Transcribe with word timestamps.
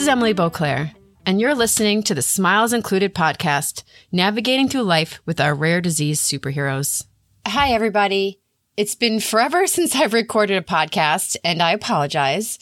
is 0.00 0.08
Emily 0.08 0.32
Beauclair, 0.32 0.92
and 1.26 1.38
you're 1.38 1.54
listening 1.54 2.02
to 2.04 2.14
the 2.14 2.22
Smiles 2.22 2.72
Included 2.72 3.14
podcast, 3.14 3.82
navigating 4.10 4.66
through 4.66 4.84
life 4.84 5.20
with 5.26 5.38
our 5.38 5.54
rare 5.54 5.82
disease 5.82 6.22
superheroes. 6.22 7.04
Hi, 7.46 7.72
everybody. 7.72 8.40
It's 8.78 8.94
been 8.94 9.20
forever 9.20 9.66
since 9.66 9.94
I've 9.94 10.14
recorded 10.14 10.56
a 10.56 10.62
podcast, 10.62 11.36
and 11.44 11.62
I 11.62 11.72
apologize. 11.72 12.58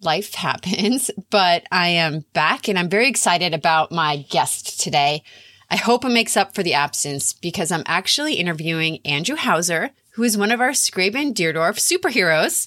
Life 0.00 0.34
happens, 0.34 1.08
but 1.30 1.62
I 1.70 1.86
am 1.90 2.24
back 2.32 2.66
and 2.66 2.76
I'm 2.76 2.88
very 2.88 3.06
excited 3.06 3.54
about 3.54 3.92
my 3.92 4.16
guest 4.28 4.80
today. 4.80 5.22
I 5.70 5.76
hope 5.76 6.04
it 6.04 6.08
makes 6.08 6.36
up 6.36 6.52
for 6.52 6.64
the 6.64 6.74
absence 6.74 7.32
because 7.32 7.70
I'm 7.70 7.84
actually 7.86 8.34
interviewing 8.34 8.98
Andrew 9.04 9.36
Houser, 9.36 9.90
who 10.14 10.24
is 10.24 10.36
one 10.36 10.50
of 10.50 10.60
our 10.60 10.70
Skraban-Deardorff 10.70 11.78
superheroes. 11.78 12.66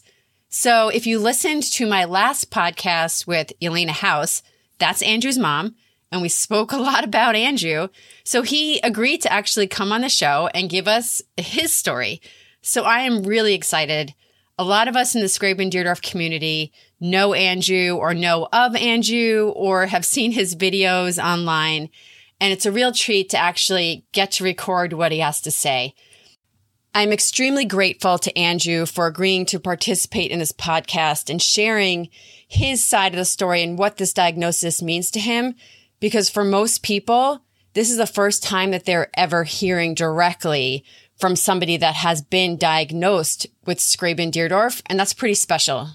So 0.58 0.88
if 0.88 1.06
you 1.06 1.20
listened 1.20 1.64
to 1.74 1.86
my 1.86 2.06
last 2.06 2.50
podcast 2.50 3.28
with 3.28 3.52
Elena 3.62 3.92
House, 3.92 4.42
that's 4.80 5.02
Andrew's 5.02 5.38
mom, 5.38 5.76
and 6.14 6.22
we 6.22 6.30
spoke 6.30 6.72
a 6.72 6.78
lot 6.78 7.04
about 7.04 7.36
Andrew. 7.36 7.90
So 8.24 8.42
he 8.42 8.80
agreed 8.80 9.22
to 9.24 9.34
actually 9.34 9.68
come 9.68 9.92
on 9.92 10.00
the 10.00 10.08
show 10.08 10.50
and 10.56 10.70
give 10.70 10.88
us 10.88 11.22
his 11.36 11.74
story. 11.74 12.22
So 12.62 12.84
I 12.84 13.02
am 13.02 13.24
really 13.24 13.54
excited. 13.54 14.14
A 14.58 14.64
lot 14.64 14.88
of 14.88 14.96
us 14.96 15.14
in 15.14 15.20
the 15.20 15.28
Skraban-Deardorff 15.28 16.02
community 16.02 16.72
know 17.02 17.34
Andrew 17.34 17.98
or 17.98 18.14
know 18.14 18.48
of 18.54 18.78
Andrew 18.78 19.52
or 19.58 19.88
have 19.88 20.06
seen 20.06 20.32
his 20.32 20.56
videos 20.56 21.22
online. 21.22 21.90
And 22.40 22.54
it's 22.54 22.66
a 22.66 22.72
real 22.72 22.94
treat 22.94 23.30
to 23.32 23.38
actually 23.38 24.06
get 24.14 24.32
to 24.32 24.46
record 24.46 24.94
what 24.94 25.12
he 25.12 25.20
has 25.20 25.42
to 25.42 25.52
say. 25.52 25.96
I'm 26.98 27.12
extremely 27.12 27.66
grateful 27.66 28.18
to 28.20 28.38
Andrew 28.38 28.86
for 28.86 29.06
agreeing 29.06 29.46
to 29.48 29.60
participate 29.60 30.32
in 30.32 30.40
this 30.40 30.54
podcast 30.54 31.30
and 31.30 31.42
sharing 31.42 32.08
his 32.48 32.86
side 32.86 33.12
of 33.12 33.18
the 33.18 33.26
story 33.26 33.62
and 33.62 33.78
what 33.78 33.98
this 33.98 34.14
diagnosis 34.14 34.82
means 34.82 35.12
to 35.12 35.20
him. 35.20 35.56
Because 36.00 36.30
for 36.30 36.46
most 36.46 36.84
people, 36.84 37.42
this 37.74 37.92
is 37.92 37.98
the 37.98 38.08
first 38.08 38.44
time 38.44 38.72
that 38.72 38.86
they're 38.86 39.10
ever 39.18 39.44
hearing 39.44 39.94
directly 39.94 40.86
from 41.18 41.36
somebody 41.36 41.76
that 41.76 41.96
has 41.96 42.22
been 42.22 42.56
diagnosed 42.56 43.46
with 43.66 43.80
Skraban-Deardorff. 43.80 44.82
And 44.86 44.98
that's 44.98 45.14
pretty 45.14 45.36
special. 45.36 45.90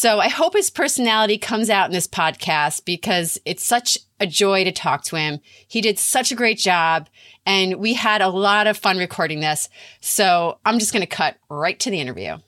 So 0.00 0.18
I 0.18 0.28
hope 0.28 0.54
his 0.54 0.70
personality 0.70 1.36
comes 1.36 1.68
out 1.68 1.84
in 1.84 1.92
this 1.92 2.06
podcast 2.06 2.86
because 2.86 3.38
it's 3.44 3.62
such 3.62 3.98
a 4.18 4.26
joy 4.26 4.64
to 4.64 4.72
talk 4.72 5.04
to 5.04 5.16
him. 5.16 5.40
He 5.68 5.82
did 5.82 5.98
such 5.98 6.32
a 6.32 6.34
great 6.34 6.56
job 6.56 7.10
and 7.44 7.74
we 7.74 7.92
had 7.92 8.22
a 8.22 8.30
lot 8.30 8.66
of 8.66 8.78
fun 8.78 8.96
recording 8.96 9.40
this. 9.40 9.68
So 10.00 10.58
I'm 10.64 10.78
just 10.78 10.94
going 10.94 11.02
to 11.02 11.06
cut 11.06 11.36
right 11.50 11.78
to 11.80 11.90
the 11.90 12.00
interview. 12.00 12.38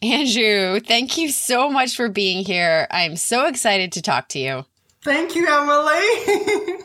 Andrew, 0.00 0.78
thank 0.78 1.18
you 1.18 1.28
so 1.28 1.68
much 1.68 1.96
for 1.96 2.08
being 2.08 2.44
here. 2.44 2.86
I'm 2.92 3.16
so 3.16 3.46
excited 3.46 3.90
to 3.90 4.00
talk 4.00 4.28
to 4.28 4.38
you. 4.38 4.64
Thank 5.02 5.34
you, 5.34 5.44
Emily. 5.48 6.84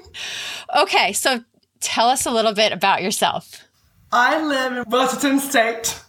okay, 0.81 1.13
so 1.13 1.43
tell 1.79 2.09
us 2.09 2.25
a 2.25 2.31
little 2.31 2.55
bit 2.55 2.71
about 2.71 3.03
yourself. 3.03 3.65
I 4.11 4.43
live 4.43 4.77
in 4.77 4.83
Washington 4.87 5.39
State. 5.39 6.01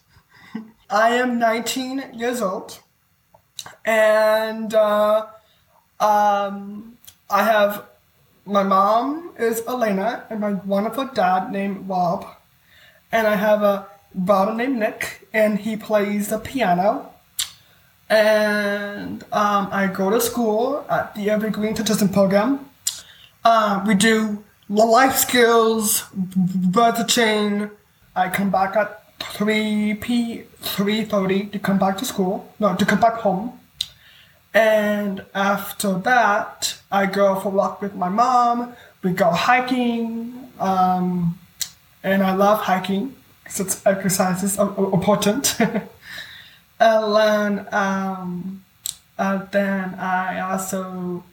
I 0.89 1.11
am 1.17 1.39
19 1.39 2.15
years 2.15 2.41
old 2.41 2.81
and 3.87 4.75
uh, 4.75 5.27
um, 6.01 6.99
I 7.31 7.43
have 7.45 7.85
my 8.45 8.63
mom 8.63 9.33
is 9.39 9.63
Elena 9.67 10.25
and 10.29 10.41
my 10.41 10.53
wonderful 10.53 11.07
dad 11.07 11.51
named 11.53 11.89
Rob, 11.89 12.27
and 13.11 13.27
I 13.27 13.37
have 13.37 13.63
a 13.63 13.87
brother 14.15 14.55
named 14.55 14.79
Nick, 14.79 15.29
and 15.33 15.59
he 15.59 15.77
plays 15.77 16.29
the 16.29 16.39
piano. 16.39 17.13
And 18.09 19.25
um, 19.33 19.69
I 19.73 19.91
go 19.93 20.11
to 20.11 20.21
school 20.21 20.85
at 20.89 21.15
the 21.17 21.29
Evergreen 21.31 21.75
Transition 21.75 22.09
Program. 22.09 22.69
Uh, 23.45 23.83
we 23.85 23.95
do 23.95 24.45
life 24.69 25.17
skills, 25.17 26.05
birth 26.15 27.07
chain. 27.09 27.71
I 28.15 28.29
come 28.29 28.51
back 28.51 28.77
at 28.77 29.03
3 29.21 29.95
p 29.95 30.45
3.30 30.63 31.53
to 31.53 31.59
come 31.59 31.79
back 31.79 31.97
to 31.99 32.05
school 32.05 32.53
no 32.59 32.75
to 32.77 32.85
come 32.85 33.01
back 33.01 33.15
home 33.15 33.59
and 34.57 35.23
after 35.35 35.99
that 35.99 36.79
i 36.91 37.05
go 37.05 37.39
for 37.39 37.49
a 37.49 37.53
walk 37.53 37.83
with 37.83 37.95
my 37.95 38.09
mom. 38.09 38.75
We 39.03 39.13
go 39.13 39.31
hiking 39.31 40.51
um, 40.59 41.39
and 42.03 42.23
i 42.23 42.35
love 42.35 42.61
hiking. 42.61 43.15
Because 43.45 43.61
it's 43.61 43.87
exercise 43.87 44.43
is 44.43 44.59
important. 44.59 45.57
And 46.79 47.17
then 47.17 47.67
um, 47.73 48.65
and 49.17 49.49
then 49.51 49.95
i 49.95 50.41
also 50.41 51.25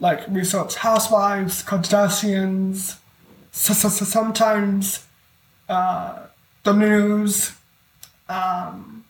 like 0.00 0.20
research 0.28 0.74
housewives 0.76 1.62
kardashians. 1.62 2.96
So, 3.52 3.72
so, 3.72 3.88
so 3.88 4.04
sometimes 4.04 5.06
uh, 5.68 6.26
the 6.64 6.72
news. 6.72 7.52
Um, 8.28 9.03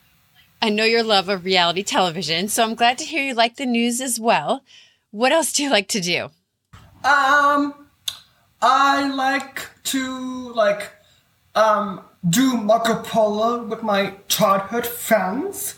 I 0.65 0.71
know 0.71 0.85
your 0.85 1.03
love 1.03 1.29
of 1.29 1.45
reality 1.45 1.83
television, 1.83 2.49
so 2.49 2.65
I'm 2.65 2.75
glad 2.75 2.97
to 2.97 3.05
hear 3.05 3.23
you 3.23 3.35
like 3.35 3.57
the 3.57 3.67
news 3.67 4.01
as 4.01 4.19
well. 4.19 4.65
What 5.11 5.31
else 5.31 5.53
do 5.53 5.63
you 5.63 5.69
like 5.69 5.89
to 5.89 6.01
do? 6.01 6.31
Um, 7.05 7.75
I 8.63 9.13
like 9.15 9.69
to 9.93 10.53
like 10.55 10.91
um 11.55 12.01
do 12.27 12.57
Marco 12.57 13.03
Polo 13.03 13.63
with 13.65 13.83
my 13.83 14.15
childhood 14.29 14.87
friends. 14.87 15.75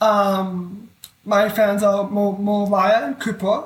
Um, 0.00 0.90
my 1.24 1.48
friends 1.48 1.84
are 1.84 2.10
Mo- 2.10 2.36
Mariah 2.36 3.06
and 3.06 3.20
Cooper. 3.20 3.62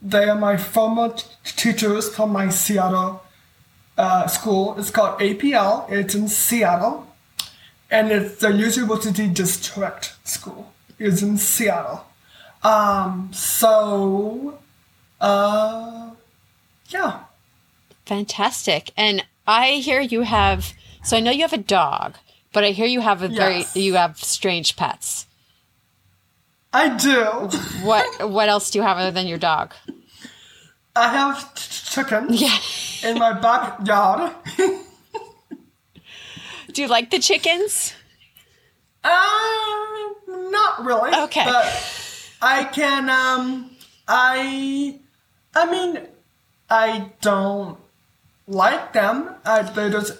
They 0.00 0.28
are 0.28 0.38
my 0.38 0.56
former 0.56 1.14
t- 1.14 1.26
teachers 1.44 2.14
from 2.14 2.30
my 2.30 2.48
Seattle 2.48 3.24
uh, 3.98 4.28
school. 4.28 4.78
It's 4.78 4.92
called 4.92 5.18
APL. 5.18 5.90
It's 5.90 6.14
in 6.14 6.28
Seattle, 6.28 7.08
and 7.92 8.10
it's 8.10 8.36
the 8.40 8.50
University 8.50 9.28
District 9.28 10.16
School. 10.24 10.72
It's 10.98 11.22
in 11.22 11.36
Seattle. 11.38 12.04
Um, 12.64 13.30
so, 13.32 14.58
uh, 15.20 16.10
yeah. 16.88 17.20
Fantastic. 18.06 18.90
And 18.96 19.24
I 19.46 19.72
hear 19.74 20.00
you 20.00 20.22
have. 20.22 20.72
So 21.04 21.16
I 21.16 21.20
know 21.20 21.30
you 21.30 21.42
have 21.42 21.52
a 21.52 21.58
dog, 21.58 22.16
but 22.52 22.64
I 22.64 22.70
hear 22.70 22.86
you 22.86 23.00
have 23.00 23.22
a 23.22 23.28
very 23.28 23.64
you 23.74 23.94
have 23.94 24.18
strange 24.18 24.76
pets. 24.76 25.26
I 26.72 26.88
do. 26.96 27.24
What 27.84 28.30
what 28.30 28.48
else 28.48 28.70
do 28.70 28.78
you 28.78 28.84
have 28.84 28.96
other 28.98 29.10
than 29.10 29.26
your 29.26 29.38
dog? 29.38 29.74
I 30.94 31.08
have 31.08 31.54
ch- 31.54 31.92
chickens 31.94 32.40
Yeah. 32.40 32.58
in 33.10 33.18
my 33.18 33.32
backyard. 33.32 34.32
Do 36.72 36.82
you 36.82 36.88
like 36.88 37.10
the 37.10 37.18
chickens? 37.18 37.94
Uh, 39.04 40.08
not 40.26 40.84
really. 40.84 41.14
Okay. 41.24 41.44
But 41.44 42.36
I 42.40 42.64
can, 42.64 43.10
um, 43.10 43.70
I, 44.08 44.98
I 45.54 45.70
mean, 45.70 46.06
I 46.70 47.12
don't 47.20 47.78
like 48.46 48.92
them. 48.92 49.34
I, 49.44 49.62
they're 49.62 49.90
just 49.90 50.18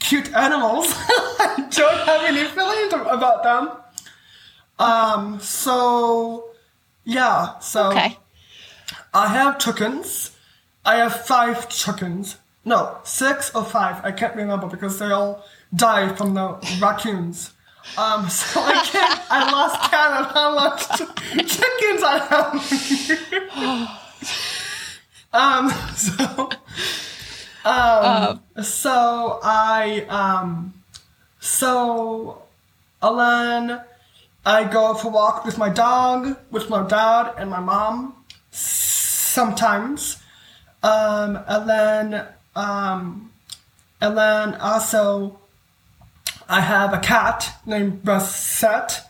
cute 0.00 0.32
animals. 0.34 0.86
I 0.96 1.68
don't 1.70 2.06
have 2.06 2.24
any 2.24 2.44
feelings 2.44 2.92
about 2.92 3.42
them. 3.42 3.70
Um, 4.78 5.40
so, 5.40 6.50
yeah, 7.04 7.58
so. 7.58 7.90
Okay. 7.90 8.18
I 9.12 9.28
have 9.28 9.58
chickens. 9.58 10.36
I 10.84 10.96
have 10.96 11.26
five 11.26 11.68
chickens. 11.68 12.38
No, 12.64 12.98
six 13.04 13.54
or 13.54 13.64
five. 13.64 14.04
I 14.04 14.12
can't 14.12 14.34
remember 14.34 14.66
because 14.68 14.98
they 14.98 15.10
all 15.10 15.44
died 15.74 16.16
from 16.18 16.34
the 16.34 16.78
raccoons. 16.80 17.52
Um, 17.96 18.28
so 18.40 18.60
I 18.60 18.74
can't. 18.84 19.20
I 19.30 19.50
lost 19.50 19.90
count 19.90 20.26
of 20.26 20.32
how 20.32 20.54
much 20.54 20.88
chickens 21.48 22.02
I 22.04 22.18
have. 22.30 22.52
um. 25.32 25.70
So. 25.96 26.50
Um. 27.64 28.40
So 28.62 29.40
I. 29.42 30.06
Um. 30.08 30.74
So, 31.42 32.40
Alan, 33.02 33.80
I 34.46 34.62
go 34.62 34.94
for 34.94 35.08
a 35.08 35.10
walk 35.10 35.44
with 35.44 35.58
my 35.58 35.68
dog, 35.68 36.38
with 36.52 36.70
my 36.70 36.86
dad 36.86 37.34
and 37.36 37.50
my 37.50 37.58
mom 37.58 38.14
sometimes. 38.52 40.22
Um, 40.84 41.40
and 41.48 41.68
then, 41.68 42.26
um, 42.54 43.32
and 44.00 44.16
then 44.16 44.54
also, 44.54 45.36
I 46.48 46.60
have 46.60 46.92
a 46.92 46.98
cat 46.98 47.60
named 47.66 48.04
Bassett, 48.04 49.00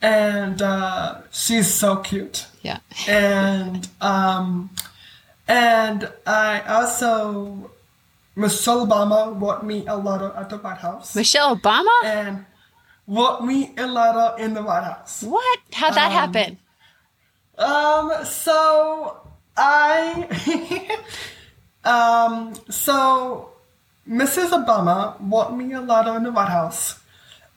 and 0.00 0.60
uh, 0.62 1.20
she's 1.30 1.72
so 1.72 1.96
cute. 1.96 2.46
Yeah. 2.62 2.78
And 3.08 3.88
um, 4.00 4.70
and 5.48 6.10
I 6.26 6.60
also 6.60 7.70
Michelle 8.36 8.86
Obama 8.86 9.38
bought 9.38 9.64
me 9.64 9.84
a 9.86 9.96
letter 9.96 10.32
at 10.36 10.50
the 10.50 10.58
White 10.58 10.78
House, 10.78 11.16
Michelle 11.16 11.56
Obama? 11.56 12.04
and 12.04 12.44
wrote 13.06 13.42
me 13.42 13.72
a 13.78 13.86
letter 13.86 14.34
in 14.42 14.54
the 14.54 14.62
White 14.62 14.84
House. 14.84 15.22
What? 15.22 15.58
How'd 15.72 15.94
that 15.94 16.12
happen? 16.12 16.58
Um, 17.56 18.12
so 18.24 19.26
I, 19.56 20.98
um, 21.84 22.54
so 22.68 23.50
Mrs. 24.08 24.50
Obama 24.50 25.16
wrote 25.20 25.52
me 25.56 25.72
a 25.72 25.80
letter 25.80 26.16
in 26.16 26.22
the 26.22 26.32
White 26.32 26.48
House. 26.48 27.00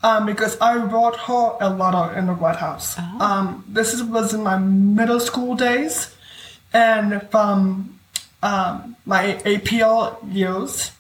Um, 0.02 0.26
because 0.26 0.58
I 0.62 0.78
wrote 0.78 1.18
her 1.18 1.58
a 1.60 1.70
letter 1.70 2.18
in 2.18 2.28
the 2.28 2.34
White 2.34 2.56
House. 2.56 2.98
Um, 3.20 3.66
this 3.68 3.94
is, 3.94 4.02
was 4.02 4.34
in 4.34 4.44
my 4.44 4.58
middle 4.58 5.20
school 5.20 5.56
days, 5.56 6.16
and 6.72 7.22
from 7.30 8.00
um, 8.42 8.96
my 9.06 9.34
APL 9.44 10.18
years. 10.34 10.94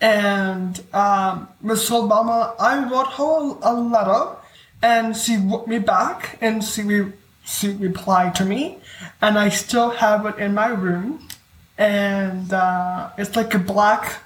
And 0.00 0.82
um, 0.94 1.48
Miss 1.60 1.90
Obama, 1.90 2.54
I 2.58 2.88
wrote 2.90 3.12
her 3.12 3.58
a 3.62 3.74
letter, 3.74 4.36
and 4.82 5.14
she 5.14 5.36
wrote 5.36 5.68
me 5.68 5.78
back, 5.78 6.38
and 6.40 6.64
she 6.64 6.82
re- 6.82 7.12
she 7.44 7.72
replied 7.72 8.34
to 8.36 8.44
me, 8.46 8.78
and 9.20 9.38
I 9.38 9.50
still 9.50 9.90
have 9.90 10.24
it 10.24 10.38
in 10.38 10.54
my 10.54 10.68
room, 10.68 11.28
and 11.76 12.52
uh, 12.52 13.10
it's 13.18 13.36
like 13.36 13.54
a 13.54 13.58
black 13.58 14.22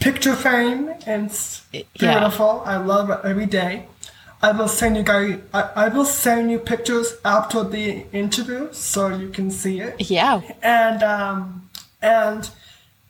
picture 0.00 0.34
frame, 0.34 0.90
and 1.06 1.26
it's 1.26 1.62
Yeah. 1.72 1.82
beautiful. 2.18 2.62
I 2.66 2.76
love 2.78 3.10
it 3.10 3.20
every 3.24 3.46
day. 3.46 3.86
I 4.42 4.52
will 4.52 4.68
send 4.68 4.96
you 4.96 5.02
guys. 5.02 5.38
I, 5.52 5.62
I 5.84 5.88
will 5.88 6.06
send 6.06 6.50
you 6.50 6.58
pictures 6.58 7.08
after 7.24 7.62
the 7.62 8.06
interview 8.12 8.68
so 8.72 9.08
you 9.08 9.28
can 9.28 9.50
see 9.50 9.80
it 9.80 9.94
Yeah. 10.10 10.40
and 10.62 11.02
um, 11.02 11.68
and 12.00 12.48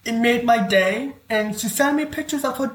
it 0.04 0.14
made 0.14 0.44
my 0.44 0.58
day. 0.58 1.12
And 1.28 1.58
she 1.58 1.68
sent 1.68 1.96
me 1.96 2.04
pictures 2.06 2.44
of 2.44 2.56
her 2.58 2.72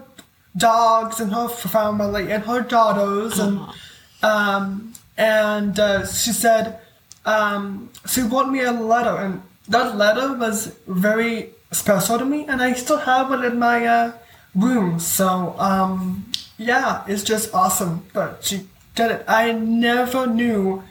dogs 0.55 1.19
and 1.19 1.33
her 1.33 1.49
family 1.49 2.31
and 2.31 2.43
her 2.45 2.61
daughters, 2.61 3.39
and 3.39 3.59
um, 4.23 4.93
and 5.17 5.77
uh, 5.79 6.05
she 6.07 6.31
said 6.31 6.79
um, 7.25 7.89
she 8.07 8.21
wrote 8.21 8.47
me 8.49 8.61
a 8.61 8.71
letter, 8.71 9.17
and 9.17 9.41
that 9.67 9.97
letter 9.97 10.33
was 10.33 10.73
very 10.87 11.49
special 11.75 12.17
to 12.19 12.25
me, 12.25 12.45
and 12.47 12.61
I 12.61 12.73
still 12.73 12.97
have 12.97 13.29
one 13.29 13.43
in 13.45 13.59
my 13.59 13.85
uh, 13.85 14.11
room. 14.55 14.99
So 14.99 15.55
um, 15.59 16.31
yeah, 16.57 17.03
it's 17.07 17.23
just 17.23 17.53
awesome. 17.53 18.05
But 18.13 18.43
she 18.43 18.67
did 18.95 19.11
it. 19.11 19.25
I 19.27 19.51
never 19.51 20.25
knew 20.27 20.83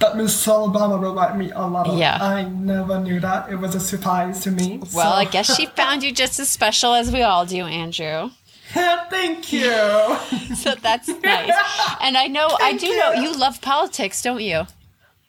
that 0.00 0.16
Miss 0.16 0.44
Obama 0.46 1.00
would 1.00 1.14
write 1.14 1.36
me 1.36 1.50
a 1.52 1.66
letter. 1.66 1.94
Yeah. 1.96 2.18
I 2.20 2.42
never 2.42 2.98
knew 2.98 3.20
that. 3.20 3.50
It 3.50 3.56
was 3.56 3.74
a 3.76 3.80
surprise 3.80 4.40
to 4.42 4.50
me. 4.50 4.78
Well, 4.92 5.12
so- 5.12 5.16
I 5.18 5.24
guess 5.24 5.54
she 5.54 5.66
found 5.76 6.02
you 6.02 6.12
just 6.12 6.38
as 6.40 6.48
special 6.48 6.94
as 6.94 7.12
we 7.12 7.22
all 7.22 7.46
do, 7.46 7.64
Andrew. 7.64 8.30
Thank 8.74 9.52
you. 9.52 9.70
So 10.56 10.74
that's 10.74 11.08
nice. 11.08 11.52
And 12.00 12.16
I 12.16 12.26
know, 12.28 12.46
I 12.46 12.70
Thank 12.76 12.80
do 12.80 12.96
know 12.98 13.12
you. 13.12 13.22
you 13.30 13.36
love 13.38 13.60
politics, 13.60 14.20
don't 14.22 14.40
you? 14.40 14.66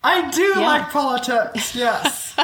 I 0.03 0.29
do 0.31 0.41
Yeah. 0.55 0.59
like 0.67 0.89
politics. 0.91 1.75
Yes. 1.75 2.35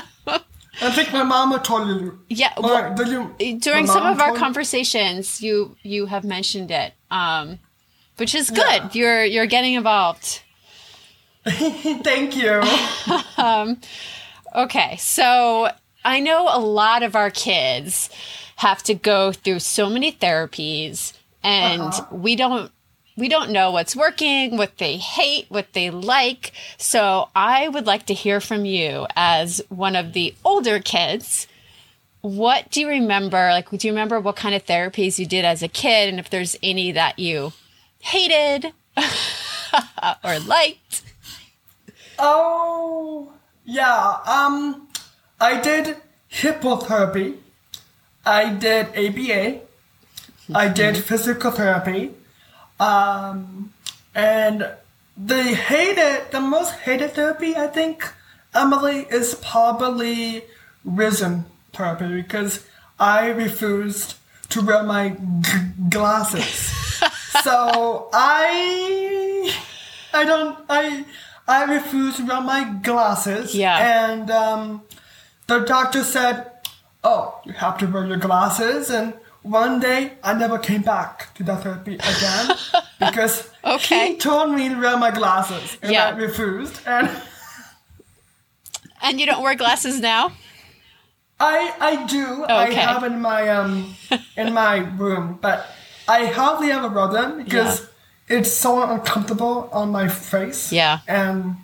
I 0.82 0.92
think 0.92 1.14
my 1.14 1.24
mama 1.24 1.60
told 1.60 1.88
you. 1.88 2.20
Yeah. 2.30 2.54
Well, 2.58 2.96
you? 3.40 3.60
during 3.60 3.88
some 3.88 4.06
of 4.06 4.20
our 4.20 4.34
conversations, 4.36 5.42
you 5.42 5.76
you 5.84 6.08
have 6.08 6.24
mentioned 6.24 6.72
it, 6.72 6.94
um, 7.12 7.60
which 8.18 8.34
is 8.36 8.50
good. 8.50 8.82
Yeah. 8.84 8.90
You're 8.94 9.24
you're 9.26 9.46
getting 9.46 9.74
involved. 9.76 10.42
Thank 11.46 12.36
you. 12.36 12.62
Okay, 14.54 14.98
so 14.98 15.70
I 16.04 16.20
know 16.20 16.50
a 16.54 16.60
lot 16.60 17.04
of 17.04 17.16
our 17.16 17.30
kids 17.32 18.10
have 18.58 18.84
to 18.84 18.94
go 18.94 19.32
through 19.32 19.60
so 19.60 19.90
many 19.90 20.12
therapies 20.12 21.14
and 21.42 21.82
Uh-huh. 21.82 22.16
we 22.16 22.36
don't 22.36 22.70
we 23.16 23.28
don't 23.28 23.52
know 23.52 23.72
what's 23.72 23.96
working, 23.96 24.58
what 24.58 24.78
they 24.78 24.98
hate, 24.98 25.46
what 25.50 25.74
they 25.74 25.90
like. 25.90 26.52
So 26.78 27.30
I 27.36 27.68
would 27.68 27.86
like 27.86 28.06
to 28.08 28.14
hear 28.14 28.40
from 28.40 28.66
you 28.66 29.08
as 29.16 29.62
one 29.70 29.96
of 29.96 30.14
the 30.14 30.34
older 30.46 30.80
kids. 30.80 31.48
What 32.22 32.70
do 32.72 32.82
you 32.82 32.88
remember? 32.88 33.50
Like, 33.50 33.70
do 33.70 33.88
you 33.88 33.94
remember 33.94 34.20
what 34.20 34.36
kind 34.36 34.56
of 34.56 34.66
therapies 34.66 35.20
you 35.20 35.26
did 35.26 35.44
as 35.44 35.64
a 35.64 35.68
kid 35.68 36.10
and 36.10 36.20
if 36.20 36.30
there's 36.30 36.56
any 36.62 36.92
that 36.92 37.20
you 37.20 37.54
hated 38.00 38.74
or 40.24 40.40
liked? 40.40 41.04
Oh, 42.20 43.34
yeah. 43.66 44.18
Um, 44.26 44.88
I 45.40 45.60
did 45.60 45.98
hippotherapy. 46.32 47.38
I 48.26 48.54
did 48.54 48.88
ABA. 48.96 49.62
I 50.54 50.68
did 50.68 50.98
physical 50.98 51.52
therapy. 51.52 52.14
Um, 52.82 53.72
and 54.16 54.68
the 55.16 55.44
hated, 55.44 56.32
the 56.32 56.42
most 56.42 56.74
hated 56.74 57.12
therapy, 57.14 57.56
I 57.56 57.68
think, 57.68 58.12
Emily, 58.56 59.06
is 59.10 59.36
probably 59.36 60.44
rhythm 60.84 61.46
therapy 61.74 62.22
because 62.22 62.66
I 63.00 63.28
refused 63.30 64.16
to 64.50 64.66
wear 64.66 64.84
my 64.84 65.10
g- 65.42 65.52
glasses. 65.90 66.44
so 67.44 68.10
I, 68.14 69.54
I 70.14 70.26
don't, 70.26 70.58
I, 70.68 71.06
I 71.48 71.64
refused 71.66 72.18
to 72.18 72.26
wear 72.26 72.42
my 72.42 72.64
glasses. 72.82 73.54
Yeah. 73.54 74.10
And 74.12 74.32
um, 74.32 74.82
the 75.48 75.60
doctor 75.60 76.04
said, 76.04 76.52
"Oh, 77.04 77.40
you 77.46 77.54
have 77.54 77.78
to 77.80 77.86
wear 77.88 78.06
your 78.06 78.18
glasses." 78.18 78.90
And 78.90 79.14
one 79.44 79.80
day, 79.80 80.14
I 80.24 80.34
never 80.34 80.58
came 80.60 80.82
back 80.84 81.34
to 81.36 81.44
the 81.44 81.56
therapy 81.56 81.96
again 81.96 82.56
because 83.00 83.50
Okay. 83.64 84.10
he 84.14 84.18
told 84.18 84.52
me 84.54 84.70
to 84.70 84.76
wear 84.80 84.98
my 84.98 85.12
glasses, 85.12 85.78
and 85.82 85.92
Yeah. 85.92 86.08
I 86.08 86.10
refused. 86.12 86.80
And 86.86 87.10
And 89.02 89.20
you 89.20 89.26
don't 89.26 89.42
wear 89.42 89.56
glasses 89.56 90.00
now? 90.00 90.32
I, 91.40 91.74
I 91.80 92.06
do. 92.06 92.46
I 92.48 92.72
have 92.72 93.04
in 93.04 93.20
my 93.20 93.50
um 93.50 93.96
in 94.38 94.54
my 94.64 94.78
room, 94.78 95.40
but 95.42 95.66
I 96.08 96.26
hardly 96.28 96.72
ever 96.72 96.88
wear 96.88 97.08
them 97.08 97.44
because 97.44 97.88
it's 98.28 98.52
so 98.52 98.84
uncomfortable 98.84 99.70
on 99.74 99.90
my 99.92 100.08
face. 100.08 100.72
Yeah. 100.72 101.00
and 101.08 101.56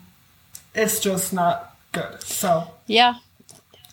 it's 0.74 1.00
just 1.00 1.32
not 1.34 1.76
good. 1.92 2.22
So. 2.24 2.72
Yeah, 2.88 3.16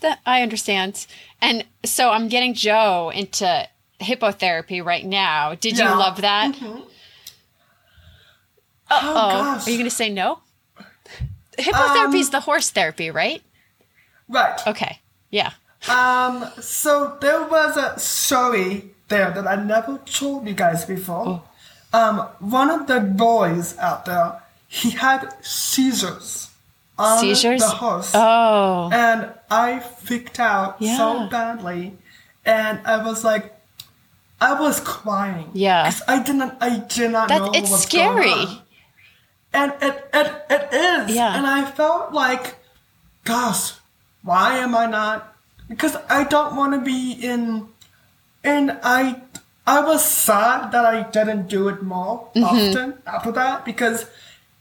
that 0.01 0.21
I 0.25 0.41
understand. 0.43 1.07
And 1.41 1.65
so 1.85 2.11
I'm 2.11 2.29
getting 2.29 2.55
Joe 2.55 3.11
into 3.15 3.69
hippotherapy 4.05 4.85
right 4.85 5.05
now. 5.05 5.55
Did 5.55 5.79
you 5.79 5.85
love 5.85 6.21
that? 6.21 6.55
Oh, 6.63 6.87
Oh, 8.91 9.31
gosh. 9.31 9.67
are 9.67 9.71
you 9.71 9.77
going 9.79 9.89
to 9.89 9.95
say 9.95 10.11
no? 10.11 10.41
Hippotherapy 11.59 12.17
is 12.21 12.31
the 12.31 12.41
horse 12.41 12.71
therapy, 12.71 13.11
right? 13.11 13.43
Right. 14.29 14.59
Okay. 14.67 15.01
Yeah. 15.31 15.53
Um, 15.89 16.51
so 16.61 17.17
there 17.21 17.43
was 17.47 17.77
a 17.77 17.99
story 17.99 18.91
there 19.09 19.31
that 19.31 19.47
I 19.47 19.57
never 19.57 19.99
told 20.05 20.47
you 20.47 20.55
guys 20.55 20.85
before. 20.85 21.43
Um, 21.93 22.19
one 22.41 22.71
of 22.71 22.87
the 22.87 23.01
boys 23.01 23.77
out 23.79 24.05
there, 24.05 24.41
he 24.69 24.91
had 24.91 25.33
seizures 25.45 26.51
on 26.99 27.19
Seizures? 27.19 27.61
the 27.61 27.69
horse, 27.69 28.13
Oh. 28.15 28.89
and 28.93 29.31
I 29.51 29.81
freaked 29.81 30.41
out 30.41 30.77
Yeah. 30.81 30.97
so 30.97 31.27
badly, 31.29 31.97
and 32.45 32.81
I 32.85 33.05
was 33.05 33.23
like, 33.25 33.54
I 34.41 34.61
was 34.61 34.81
crying. 34.81 35.51
Yeah. 35.55 35.85
'Cause 35.85 36.03
I 36.09 36.23
didn't, 36.23 36.55
I 36.61 36.79
did 36.79 37.11
not 37.13 37.29
That 37.29 37.41
know 37.43 37.53
it's 37.55 37.75
scary. 37.83 38.63
And 39.53 39.73
it, 39.81 40.09
it, 40.13 40.45
it 40.51 40.69
is. 40.73 41.15
Yeah. 41.17 41.37
And 41.37 41.47
I 41.47 41.65
felt 41.65 42.13
like, 42.13 42.57
gosh, 43.25 43.73
why 44.23 44.59
am 44.59 44.75
I 44.75 44.87
not? 44.87 45.35
Because 45.69 45.97
I 46.09 46.25
don't 46.25 46.57
want 46.57 46.75
to 46.75 46.81
be 46.81 47.13
in. 47.13 47.69
And 48.43 48.79
I, 48.83 49.23
I 49.67 49.81
was 49.81 50.05
sad 50.05 50.73
that 50.73 50.85
I 50.85 51.05
didn't 51.05 51.49
do 51.49 51.69
it 51.69 51.83
more 51.83 52.29
Mm-hmm. 52.35 52.45
often 52.45 52.99
after 53.07 53.33
that 53.33 53.65
because 53.65 54.07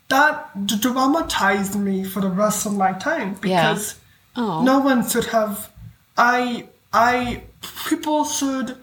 that 0.10 0.66
d- 0.68 0.76
traumatized 0.76 1.76
me 1.76 2.04
for 2.06 2.22
the 2.22 2.30
rest 2.30 2.66
of 2.66 2.74
my 2.74 2.94
time 2.94 3.34
because 3.42 3.96
Oh. 4.36 4.64
no 4.64 4.80
one 4.80 5.08
should 5.08 5.26
have. 5.26 5.70
I, 6.18 6.68
I, 6.94 7.44
people 7.88 8.24
should. 8.26 8.78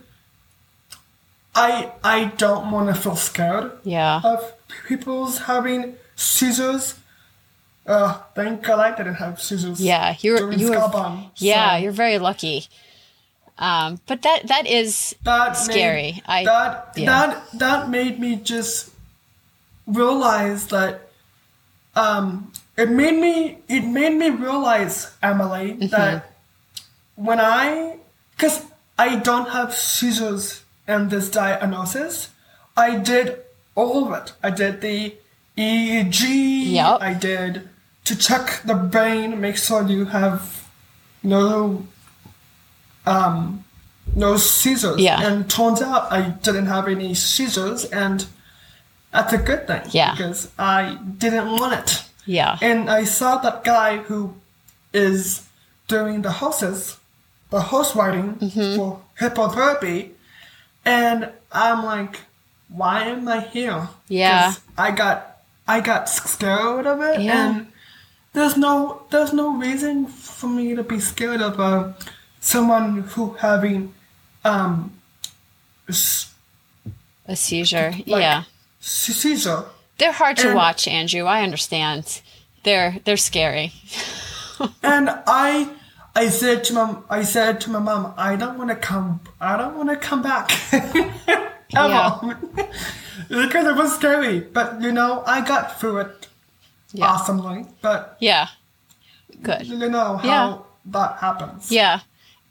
I, 1.54 1.92
I 2.04 2.24
don't 2.36 2.70
want 2.70 2.94
to 2.94 3.00
feel 3.00 3.16
scared 3.16 3.72
Yeah. 3.84 4.20
of 4.22 4.52
people's 4.86 5.38
having 5.38 5.96
seizures. 6.16 6.94
Uh, 7.86 8.18
thank 8.34 8.62
God 8.62 8.78
I 8.78 8.96
didn't 8.96 9.16
have 9.16 9.42
seizures. 9.42 9.80
Yeah, 9.80 10.14
you're 10.20 10.52
you 10.52 10.70
were, 10.70 11.22
Yeah, 11.36 11.76
so 11.76 11.82
you're 11.82 11.92
very 11.92 12.18
lucky. 12.18 12.66
Um, 13.58 14.00
but 14.06 14.22
that 14.22 14.46
that 14.48 14.66
is 14.66 15.14
that 15.24 15.52
scary. 15.54 16.12
Made, 16.12 16.22
I- 16.26 16.44
that 16.44 16.92
yeah. 16.96 17.06
that 17.26 17.58
that 17.58 17.90
made 17.90 18.18
me 18.20 18.36
just 18.36 18.90
realize 19.86 20.66
that. 20.68 21.08
Um, 21.96 22.52
it 22.76 22.88
made 22.88 23.18
me 23.18 23.58
it 23.68 23.82
made 23.84 24.14
me 24.14 24.30
realize 24.30 25.12
Emily 25.22 25.72
Mm-hmm. 25.74 25.86
that 25.88 26.30
when 27.16 27.40
I 27.40 27.96
because 28.36 28.64
I 28.96 29.16
don't 29.16 29.48
have 29.50 29.74
seizures 29.74 30.62
and 30.90 31.10
this 31.10 31.30
diagnosis, 31.30 32.30
I 32.76 32.96
did 32.98 33.38
all 33.74 33.98
of 34.06 34.12
it. 34.20 34.32
I 34.42 34.50
did 34.50 34.80
the 34.80 35.14
EEG. 35.56 36.72
Yep. 36.72 36.98
I 37.00 37.14
did 37.14 37.68
to 38.04 38.16
check 38.16 38.62
the 38.64 38.74
brain, 38.74 39.40
make 39.40 39.56
sure 39.56 39.86
you 39.86 40.06
have 40.06 40.68
no 41.22 41.86
um 43.06 43.64
no 44.16 44.36
seizures. 44.36 45.00
Yeah. 45.00 45.20
And 45.26 45.48
turns 45.48 45.80
out 45.82 46.10
I 46.12 46.30
didn't 46.46 46.66
have 46.66 46.88
any 46.88 47.14
seizures, 47.14 47.84
and 47.86 48.26
that's 49.12 49.32
a 49.32 49.38
good 49.38 49.66
thing. 49.66 49.82
Yeah. 49.90 50.12
Because 50.12 50.50
I 50.58 50.98
didn't 51.18 51.52
want 51.52 51.74
it. 51.80 52.04
Yeah. 52.26 52.58
And 52.60 52.90
I 52.90 53.04
saw 53.04 53.38
that 53.38 53.62
guy 53.64 53.98
who 53.98 54.34
is 54.92 55.46
doing 55.88 56.22
the 56.22 56.32
horses, 56.32 56.96
the 57.50 57.60
horse 57.60 57.94
riding 57.94 58.34
Mm-hmm. 58.34 58.76
for 58.76 59.00
hippotherapy, 59.20 60.10
and 60.84 61.28
I'm 61.52 61.84
like, 61.84 62.20
why 62.68 63.04
am 63.04 63.26
I 63.28 63.40
here? 63.40 63.88
Yeah. 64.08 64.54
I 64.78 64.90
got 64.92 65.38
I 65.68 65.80
got 65.80 66.08
scared 66.08 66.86
of 66.86 67.00
it, 67.02 67.20
Yeah. 67.20 67.48
and 67.50 67.66
there's 68.32 68.56
no 68.56 69.02
there's 69.10 69.32
no 69.32 69.56
reason 69.56 70.06
for 70.06 70.46
me 70.48 70.74
to 70.74 70.82
be 70.82 70.98
scared 71.00 71.40
of 71.42 71.58
uh, 71.60 71.92
someone 72.40 73.02
who 73.02 73.34
having 73.34 73.92
um 74.44 74.92
A 77.26 77.36
seizure. 77.36 77.92
like, 78.06 78.20
yeah. 78.22 78.44
seizure. 78.80 79.64
They're 79.98 80.12
hard 80.12 80.36
to 80.38 80.48
and- 80.48 80.56
watch, 80.56 80.88
Andrew. 80.88 81.24
I 81.24 81.42
understand. 81.42 82.22
They're 82.64 82.98
they're 83.04 83.16
scary. 83.16 83.72
And 84.82 85.08
I, 85.26 85.70
I 86.20 86.28
said 86.28 86.64
to 86.64 86.72
my, 86.74 86.96
I 87.08 87.22
said 87.22 87.60
to 87.62 87.70
my 87.70 87.78
mom, 87.78 88.12
I 88.16 88.36
don't 88.36 88.58
want 88.58 88.68
to 88.70 88.76
come, 88.76 89.20
I 89.40 89.56
don't 89.56 89.74
want 89.76 89.88
to 89.88 89.96
come 89.96 90.20
back, 90.22 90.50
ever, 91.76 92.38
because 93.28 93.66
it 93.66 93.74
was 93.76 93.94
scary. 93.94 94.40
But 94.40 94.82
you 94.82 94.92
know, 94.92 95.22
I 95.26 95.40
got 95.40 95.80
through 95.80 95.98
it 96.04 96.28
Yeah. 96.92 97.06
awesomely. 97.06 97.66
But 97.80 98.16
Yeah. 98.20 98.48
Good. 99.42 99.66
you 99.66 99.88
know 99.88 100.16
how 100.18 100.28
Yeah. 100.28 100.58
that 100.86 101.16
happens. 101.20 101.70
Yeah. 101.72 102.00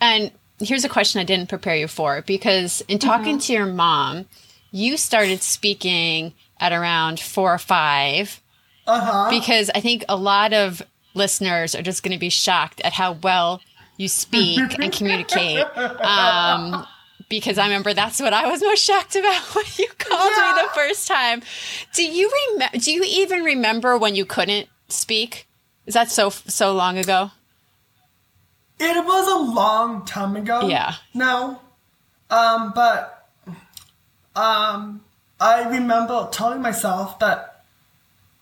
And 0.01 0.31
here's 0.59 0.83
a 0.85 0.89
question 0.89 1.21
I 1.21 1.23
didn't 1.25 1.49
prepare 1.49 1.75
you 1.75 1.87
for 1.87 2.23
because 2.23 2.81
in 2.87 2.97
talking 2.99 3.37
to 3.39 3.53
your 3.53 3.65
mom, 3.67 4.25
you 4.71 4.97
started 4.97 5.43
speaking 5.43 6.33
at 6.59 6.71
around 6.73 7.19
four 7.19 7.53
or 7.53 7.57
five 7.59 8.41
Uh 8.87 8.99
huh. 8.99 9.29
because 9.29 9.69
I 9.75 9.79
think 9.81 10.05
a 10.09 10.15
lot 10.15 10.53
of 10.53 10.81
listeners 11.13 11.75
are 11.75 11.81
just 11.81 12.03
going 12.03 12.13
to 12.13 12.19
be 12.19 12.29
shocked 12.29 12.81
at 12.81 12.93
how 12.93 13.13
well 13.13 13.61
you 13.97 14.07
speak 14.07 14.79
and 14.79 14.91
communicate. 14.97 15.65
Um, 15.75 16.85
because 17.29 17.57
I 17.57 17.65
remember 17.65 17.93
that's 17.93 18.19
what 18.19 18.33
I 18.33 18.49
was 18.49 18.61
most 18.61 18.83
shocked 18.83 19.15
about 19.15 19.41
when 19.55 19.65
you 19.77 19.87
called 19.97 20.31
me 20.31 20.61
the 20.61 20.69
first 20.73 21.07
time. 21.07 21.41
Do 21.93 22.03
you 22.03 22.31
remember? 22.53 22.77
Do 22.77 22.91
you 22.91 23.03
even 23.05 23.43
remember 23.43 23.97
when 23.97 24.15
you 24.15 24.25
couldn't 24.25 24.67
speak? 24.87 25.47
Is 25.85 25.93
that 25.93 26.09
so 26.09 26.29
so 26.29 26.73
long 26.73 26.97
ago? 26.97 27.31
It 28.79 29.05
was 29.05 29.27
a 29.27 29.53
long 29.53 30.05
time 30.05 30.35
ago. 30.35 30.67
Yeah. 30.67 30.95
No. 31.13 31.59
Um, 32.29 32.71
but 32.73 33.27
um, 34.35 35.01
I 35.39 35.67
remember 35.67 36.29
telling 36.31 36.61
myself 36.61 37.19
that 37.19 37.63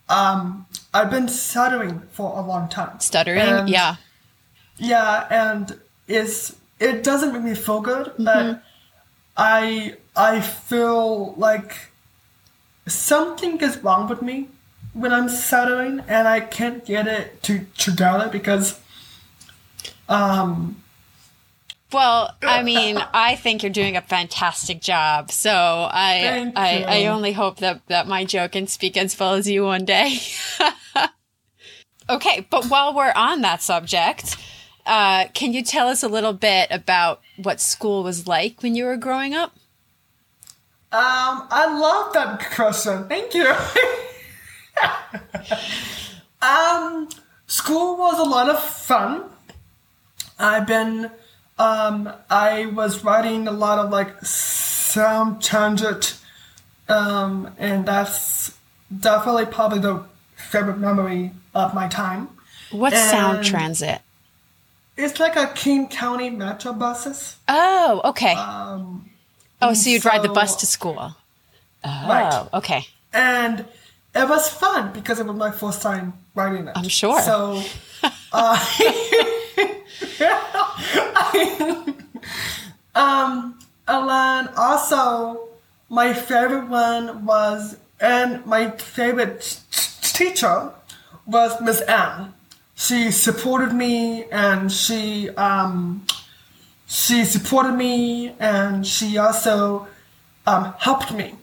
um, 0.08 0.66
I've 0.94 1.10
been 1.10 1.28
stuttering 1.28 2.00
for 2.12 2.38
a 2.38 2.42
long 2.42 2.68
time. 2.68 2.98
Stuttering? 3.00 3.40
And- 3.40 3.68
yeah. 3.68 3.96
Yeah, 4.78 5.26
and 5.30 5.78
it's 6.06 6.54
it 6.78 7.02
doesn't 7.02 7.32
make 7.32 7.42
me 7.42 7.54
feel 7.54 7.80
good, 7.80 8.06
Mm-hmm. 8.06 8.24
but 8.24 8.62
I 9.36 9.94
I 10.16 10.40
feel 10.40 11.34
like 11.36 11.90
something 12.86 13.60
is 13.60 13.76
wrong 13.78 14.08
with 14.08 14.22
me 14.22 14.48
when 14.94 15.12
I'm 15.12 15.28
stuttering, 15.28 16.00
and 16.08 16.26
I 16.28 16.40
can't 16.40 16.84
get 16.84 17.06
it 17.06 17.42
to 17.44 17.66
together 17.76 18.28
because 18.28 18.78
um 20.08 20.82
Well, 21.92 22.36
I 22.42 22.62
mean, 22.62 22.98
I 23.14 23.36
think 23.36 23.62
you're 23.62 23.72
doing 23.72 23.96
a 23.96 24.02
fantastic 24.02 24.80
job. 24.80 25.30
So 25.30 25.50
I, 25.50 26.52
I. 26.54 26.84
I 26.86 27.06
only 27.06 27.32
hope 27.32 27.58
that 27.58 27.86
that 27.88 28.06
my 28.06 28.24
joke 28.24 28.52
can 28.52 28.66
speak 28.66 28.96
as 28.96 29.18
well 29.18 29.34
as 29.34 29.48
you 29.48 29.64
one 29.64 29.86
day. 29.86 30.18
okay, 32.10 32.46
but 32.50 32.66
while 32.66 32.94
we're 32.94 33.12
on 33.16 33.40
that 33.40 33.62
subject, 33.62 34.36
uh, 34.84 35.28
can 35.34 35.52
you 35.52 35.62
tell 35.62 35.88
us 35.88 36.02
a 36.02 36.08
little 36.08 36.32
bit 36.32 36.68
about 36.70 37.20
what 37.36 37.60
school 37.60 38.02
was 38.02 38.26
like 38.26 38.62
when 38.62 38.74
you 38.74 38.84
were 38.84 38.96
growing 38.96 39.34
up? 39.34 39.54
Um, 40.90 41.46
I 41.50 41.66
love 41.78 42.14
that 42.14 42.50
question. 42.54 43.06
Thank 43.08 43.34
you. 43.34 43.46
um, 46.40 47.08
school 47.46 47.98
was 47.98 48.18
a 48.18 48.22
lot 48.22 48.48
of 48.48 48.58
fun. 48.62 49.24
I've 50.38 50.66
been, 50.66 51.10
um, 51.58 52.10
I 52.30 52.66
was 52.66 53.04
writing 53.04 53.48
a 53.48 53.52
lot 53.52 53.78
of 53.78 53.90
like 53.90 54.24
sound 54.24 55.42
transit, 55.42 56.16
um, 56.88 57.50
and 57.58 57.86
that's 57.86 58.56
definitely 59.00 59.46
probably 59.46 59.78
the 59.80 60.04
favorite 60.36 60.78
memory 60.78 61.32
of 61.54 61.74
my 61.74 61.88
time. 61.88 62.28
What's 62.70 62.98
sound 62.98 63.44
transit? 63.44 64.00
It's 64.96 65.20
like 65.20 65.36
a 65.36 65.46
King 65.54 65.88
County 65.88 66.28
metro 66.30 66.72
buses. 66.72 67.36
Oh, 67.46 68.00
okay. 68.04 68.32
Um, 68.34 69.08
oh, 69.62 69.72
so 69.74 69.90
you'd 69.90 70.04
ride 70.04 70.22
the 70.22 70.28
bus 70.28 70.56
to 70.56 70.66
school. 70.66 70.96
Oh, 70.98 71.14
Right. 71.84 72.48
okay. 72.54 72.86
and 73.12 73.64
it 74.14 74.28
was 74.28 74.48
fun 74.48 74.92
because 74.92 75.20
it 75.20 75.26
was 75.26 75.36
my 75.36 75.50
first 75.52 75.80
time 75.82 76.12
writing 76.34 76.66
it. 76.66 76.72
I'm 76.74 76.88
sure. 76.88 77.20
So, 77.22 77.62
uh, 78.32 78.58
um, 82.94 83.58
then 83.86 84.48
also 84.56 85.48
my 85.88 86.12
favorite 86.12 86.68
one 86.68 87.24
was, 87.24 87.76
and 88.00 88.44
my 88.46 88.70
favorite 88.70 89.60
teacher 90.02 90.70
was 91.26 91.60
Miss 91.60 91.80
Anne. 91.82 92.34
She 92.74 93.10
supported 93.10 93.72
me, 93.72 94.24
and 94.24 94.70
she 94.70 95.30
um, 95.30 96.06
she 96.86 97.24
supported 97.24 97.72
me, 97.72 98.34
and 98.38 98.86
she 98.86 99.18
also 99.18 99.88
um, 100.46 100.74
helped 100.78 101.12
me 101.12 101.34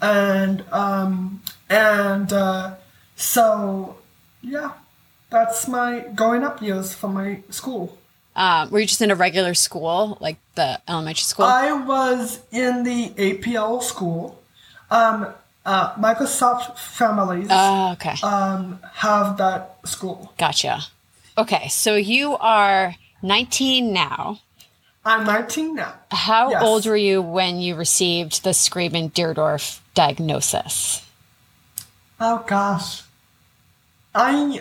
and 0.00 0.64
um, 0.72 1.42
and 1.68 2.32
uh, 2.32 2.74
so 3.16 3.96
yeah, 4.42 4.72
that's 5.30 5.66
my 5.68 6.04
growing 6.14 6.42
up 6.44 6.60
years 6.60 6.94
from 6.94 7.14
my 7.14 7.40
school. 7.50 7.96
Um, 8.36 8.70
were 8.70 8.80
you 8.80 8.86
just 8.86 9.02
in 9.02 9.10
a 9.10 9.14
regular 9.14 9.54
school, 9.54 10.16
like 10.20 10.38
the 10.54 10.80
elementary 10.88 11.22
school? 11.22 11.46
I 11.46 11.72
was 11.72 12.40
in 12.52 12.84
the 12.84 13.10
APL 13.10 13.82
school. 13.82 14.40
Um, 14.90 15.28
uh, 15.64 15.94
Microsoft 15.94 16.78
families 16.78 17.48
oh, 17.50 17.92
okay. 17.92 18.14
um, 18.22 18.78
have 18.94 19.36
that 19.36 19.76
school. 19.84 20.32
Gotcha. 20.38 20.80
Okay, 21.36 21.68
so 21.68 21.96
you 21.96 22.36
are 22.38 22.96
19 23.22 23.92
now. 23.92 24.40
I'm 25.04 25.24
19 25.24 25.74
now. 25.74 25.94
How 26.10 26.50
Yes. 26.50 26.62
old 26.62 26.86
were 26.86 26.96
you 26.96 27.22
when 27.22 27.60
you 27.60 27.74
received 27.74 28.42
the 28.42 28.50
Skraban-Deardorff 28.50 29.80
diagnosis? 29.94 31.02
Oh 32.18 32.44
gosh, 32.46 33.02
I'm 34.14 34.58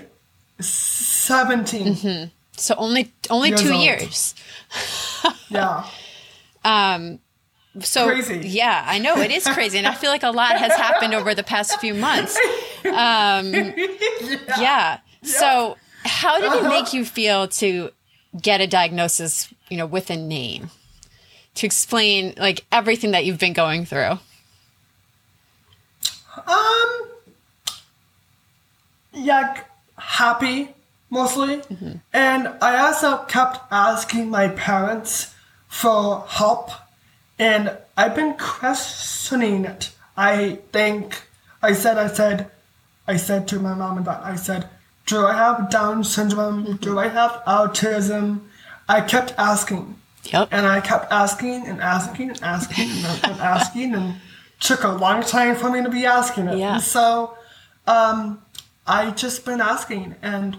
17. 0.59 2.31
So 2.57 2.75
only 2.77 3.11
only 3.29 3.49
Years 3.49 3.61
two 3.61 3.71
old. 3.71 3.83
years. 3.83 4.35
Yeah. 5.49 5.83
um 6.63 7.19
So 7.81 8.05
Crazy. 8.05 8.47
Yeah, 8.47 8.83
I 8.87 8.99
know 8.99 9.17
it 9.17 9.31
is 9.31 9.45
crazy, 9.47 9.77
and 9.79 9.87
I 9.87 9.93
feel 9.95 10.11
like 10.11 10.21
a 10.23 10.29
lot 10.29 10.57
has 10.57 10.73
happened 10.73 11.13
over 11.15 11.33
the 11.33 11.43
past 11.43 11.79
few 11.79 11.93
months. 11.93 12.37
Um, 12.85 13.51
yeah. 14.57 14.99
So 15.21 15.75
how 16.05 16.39
did 16.39 16.53
it 16.63 16.69
make 16.69 16.93
you 16.93 17.03
feel 17.03 17.49
to 17.49 17.89
get 18.41 18.61
a 18.61 18.67
diagnosis? 18.67 19.53
You 19.69 19.75
know, 19.77 19.85
with 19.85 20.09
a 20.09 20.15
name 20.15 20.69
to 21.55 21.65
explain 21.65 22.35
like 22.37 22.65
everything 22.71 23.11
that 23.11 23.25
you've 23.25 23.37
been 23.37 23.51
going 23.51 23.83
through. 23.85 24.17
Um, 26.47 27.09
yeah, 29.13 29.61
happy 29.99 30.69
mostly, 31.09 31.61
and 32.13 32.47
I 32.61 32.77
also 32.85 33.17
kept 33.25 33.59
asking 33.71 34.29
my 34.29 34.49
parents 34.49 35.35
for 35.67 36.25
help, 36.27 36.71
and 37.37 37.75
I've 37.97 38.15
been 38.15 38.35
questioning 38.37 39.65
it. 39.65 39.91
I 40.17 40.59
think 40.71 41.23
I 41.61 41.73
said 41.73 41.97
I 41.97 42.07
said 42.07 42.49
I 43.07 43.17
said 43.17 43.47
to 43.49 43.59
my 43.59 43.73
mom 43.73 43.97
and 43.97 44.05
dad 44.05 44.21
I 44.23 44.35
said, 44.35 44.69
"Do 45.05 45.25
I 45.25 45.33
have 45.33 45.69
Down 45.69 46.03
syndrome? 46.03 46.77
Do 46.77 46.99
I 46.99 47.07
have 47.07 47.31
autism?" 47.47 48.41
I 48.87 49.01
kept 49.01 49.33
asking. 49.37 49.95
Yep. 50.25 50.49
And 50.51 50.67
I 50.67 50.81
kept 50.81 51.11
asking 51.11 51.65
and 51.67 51.79
asking 51.79 52.31
and 52.31 52.43
asking 52.43 52.89
and, 52.89 53.23
and 53.23 53.39
asking 53.39 53.93
and 53.93 54.15
took 54.59 54.83
a 54.83 54.89
long 54.89 55.21
time 55.23 55.55
for 55.55 55.69
me 55.69 55.81
to 55.83 55.89
be 55.89 56.05
asking 56.05 56.47
it. 56.47 56.57
Yeah. 56.59 56.75
And 56.75 56.83
so 56.83 57.37
um, 57.87 58.41
I 58.89 59.12
just 59.12 59.46
been 59.46 59.62
asking 59.62 60.15
and 60.24 60.58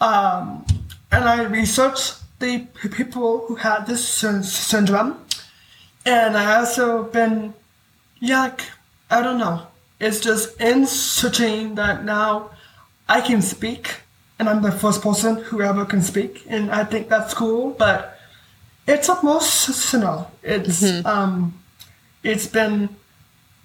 um, 0.00 0.66
and 1.12 1.24
I 1.24 1.44
researched 1.44 2.16
the 2.40 2.66
p- 2.74 2.88
people 2.88 3.44
who 3.46 3.54
had 3.54 3.86
this 3.86 4.02
syn- 4.06 4.42
syndrome, 4.42 5.24
and 6.06 6.36
I 6.36 6.56
also 6.56 7.04
been 7.04 7.52
like, 8.22 8.62
I 9.10 9.22
don't 9.22 9.38
know. 9.38 9.66
It's 10.00 10.20
just 10.20 10.58
in 10.60 10.86
searching 10.86 11.74
that 11.74 12.04
now 12.04 12.50
I 13.08 13.20
can 13.20 13.42
speak, 13.42 14.00
and 14.38 14.48
I'm 14.48 14.62
the 14.62 14.72
first 14.72 15.02
person 15.02 15.36
who 15.36 15.60
ever 15.60 15.84
can 15.84 16.02
speak, 16.02 16.44
and 16.48 16.70
I 16.70 16.84
think 16.84 17.08
that's 17.08 17.34
cool. 17.34 17.72
But 17.78 18.18
it's 18.88 19.08
emotional. 19.08 20.30
It's 20.42 20.82
um, 21.04 21.54
it's 22.22 22.46
been 22.46 22.88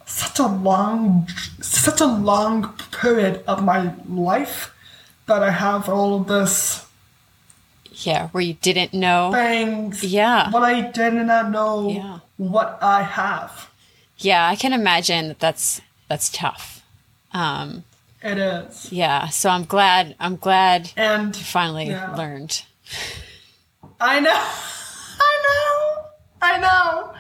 such 0.05 0.39
a 0.39 0.47
long, 0.47 1.27
such 1.61 2.01
a 2.01 2.05
long 2.05 2.73
period 2.91 3.43
of 3.47 3.63
my 3.63 3.93
life 4.07 4.71
that 5.25 5.41
I 5.43 5.51
have 5.51 5.89
all 5.89 6.15
of 6.21 6.27
this 6.27 6.85
Yeah, 7.91 8.27
where 8.29 8.43
you 8.43 8.53
didn't 8.55 8.93
know. 8.93 9.31
things. 9.33 10.03
Yeah. 10.03 10.49
But 10.51 10.63
I 10.63 10.81
did 10.81 11.13
not 11.13 11.49
know 11.49 11.89
Yeah. 11.89 12.19
what 12.37 12.77
I 12.81 13.03
have. 13.03 13.69
Yeah, 14.17 14.47
I 14.47 14.55
can 14.55 14.73
imagine 14.73 15.27
that 15.29 15.39
that's 15.39 15.81
that's 16.07 16.29
tough. 16.29 16.81
Um, 17.33 17.83
It 18.21 18.37
is. 18.37 18.91
yeah, 18.91 19.27
so 19.29 19.49
I'm 19.49 19.65
glad 19.65 20.15
I'm 20.19 20.35
glad 20.37 20.91
And 20.95 21.35
you 21.35 21.43
finally 21.43 21.89
Yeah. 21.89 22.15
learned. 22.15 22.61
I 23.99 24.19
know. 24.19 24.31
I 25.19 25.33
know. 25.47 26.05
I 26.41 26.57
know. 26.59 27.13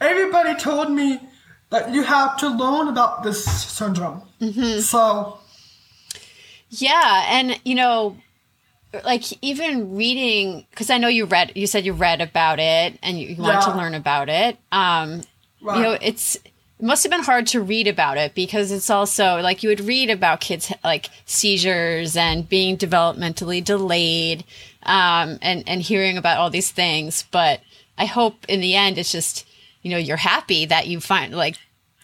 Everybody 0.00 0.54
told 0.54 0.90
me 0.90 1.20
that 1.70 1.92
you 1.92 2.02
have 2.02 2.36
to 2.38 2.48
learn 2.48 2.88
about 2.88 3.22
this 3.22 3.44
syndrome. 3.44 4.22
Mm-hmm. 4.40 4.80
So, 4.80 5.38
Yeah, 6.70 7.26
and 7.28 7.58
you 7.64 7.74
know, 7.74 8.16
like 9.04 9.24
even 9.42 9.96
reading 9.96 10.66
because 10.70 10.90
I 10.90 10.98
know 10.98 11.08
you 11.08 11.26
read 11.26 11.52
you 11.54 11.66
said 11.66 11.84
you 11.84 11.92
read 11.92 12.20
about 12.20 12.58
it 12.58 12.98
and 13.02 13.18
you, 13.18 13.28
you 13.28 13.42
wanted 13.42 13.62
to 13.70 13.76
learn 13.76 13.94
about 13.94 14.28
it. 14.28 14.58
Um, 14.72 15.22
Right. 15.62 15.78
you 15.78 15.82
know, 15.82 15.98
it's 16.00 16.36
it 16.36 16.82
must 16.84 17.02
have 17.02 17.10
been 17.10 17.22
hard 17.22 17.46
to 17.48 17.60
read 17.62 17.88
about 17.88 18.18
it 18.18 18.34
because 18.34 18.70
it's 18.70 18.90
also 18.90 19.40
like 19.40 19.62
you 19.62 19.70
would 19.70 19.80
read 19.80 20.10
about 20.10 20.40
kids 20.40 20.72
like 20.84 21.08
seizures 21.24 22.16
and 22.16 22.46
being 22.48 22.76
developmentally 22.76 23.64
delayed, 23.64 24.44
um, 24.82 25.38
and 25.42 25.64
and 25.66 25.80
hearing 25.82 26.18
about 26.18 26.38
all 26.38 26.50
these 26.50 26.70
things. 26.70 27.24
But 27.30 27.60
I 27.98 28.04
hope 28.04 28.44
in 28.48 28.60
the 28.60 28.74
end 28.76 28.98
it's 28.98 29.10
just 29.10 29.46
you 29.86 29.92
know 29.92 29.98
you're 29.98 30.16
happy 30.16 30.66
that 30.66 30.88
you 30.88 30.98
find 30.98 31.32
like 31.32 31.56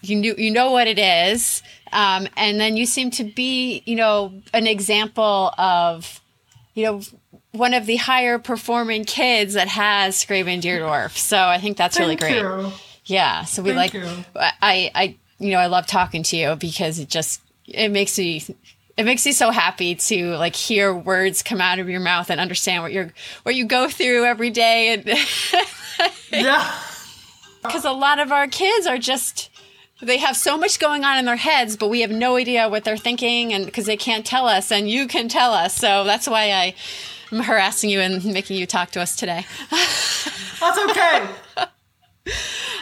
you 0.03 0.15
knew 0.15 0.37
you 0.39 0.53
know 0.53 0.71
what 0.71 0.87
it 0.87 1.01
is 1.01 1.65
um, 1.93 2.29
and 2.37 2.61
then 2.61 2.77
you 2.77 2.87
seem 2.87 3.11
to 3.11 3.25
be 3.25 3.83
you 3.87 3.97
know 3.97 4.33
an 4.55 4.69
example 4.69 5.53
of 5.59 6.21
you 6.75 6.85
know 6.85 7.01
one 7.51 7.75
of 7.75 7.87
the 7.87 7.97
higher 7.97 8.39
performing 8.39 9.05
kids 9.05 9.55
that 9.55 9.69
has 9.69 10.17
Skraban-Deardorff. 10.25 11.17
So 11.19 11.37
I 11.37 11.59
think 11.59 11.77
that's 11.77 11.99
really 11.99 12.17
thank 12.17 12.41
great. 12.41 12.65
you. 12.65 12.73
Yeah. 13.05 13.45
So 13.45 13.63
we 13.63 13.73
Thank 13.73 13.95
like 13.95 14.03
you. 14.03 14.09
I 14.37 14.91
I 14.95 15.17
you 15.41 15.51
know 15.51 15.59
I 15.59 15.67
love 15.67 15.89
talking 15.89 16.23
to 16.23 16.37
you 16.37 16.55
because 16.55 17.01
it 17.01 17.09
just 17.09 17.41
it 17.67 17.91
makes 17.91 18.17
me 18.17 18.45
it 18.97 19.03
makes 19.05 19.27
me 19.27 19.33
so 19.33 19.51
happy 19.51 19.97
to 19.97 20.37
like 20.37 20.55
hear 20.55 20.95
words 20.95 21.43
come 21.43 21.61
out 21.61 21.81
of 21.81 21.89
your 21.89 22.01
mouth 22.01 22.31
and 22.31 22.41
understand 22.41 22.85
what 22.85 22.93
you're 22.93 23.13
what 23.43 23.57
you 23.57 23.67
go 23.67 23.89
through 23.89 24.25
every 24.25 24.51
day 24.51 24.95
and 24.95 25.19
Yeah. 26.33 26.73
Because 27.63 27.85
a 27.85 27.93
lot 27.93 28.19
of 28.19 28.33
our 28.33 28.47
kids 28.47 28.87
are 28.87 28.99
just 28.99 29.51
they 30.01 30.19
have 30.19 30.37
so 30.37 30.59
much 30.59 30.81
going 30.81 31.05
on 31.05 31.19
in 31.19 31.25
their 31.25 31.37
heads 31.37 31.77
but 31.77 31.89
we 31.89 32.01
have 32.01 32.11
no 32.11 32.37
idea 32.37 32.69
what 32.69 32.85
they're 32.85 32.97
thinking 32.97 33.53
and 33.53 33.65
because 33.67 33.87
they 33.87 33.97
can't 33.97 34.27
tell 34.27 34.47
us 34.49 34.73
and 34.73 34.91
you 34.91 35.07
can 35.07 35.29
tell 35.29 35.53
us 35.53 35.75
so 35.77 36.05
that's 36.05 36.29
why 36.29 36.51
i 36.51 36.75
am 37.31 37.41
harassing 37.41 37.89
you 37.89 38.01
and 38.01 38.25
making 38.25 38.57
you 38.57 38.67
talk 38.67 38.91
to 38.91 39.01
us 39.01 39.15
today 39.17 39.47
That's 40.63 40.79
okay. 40.79 41.27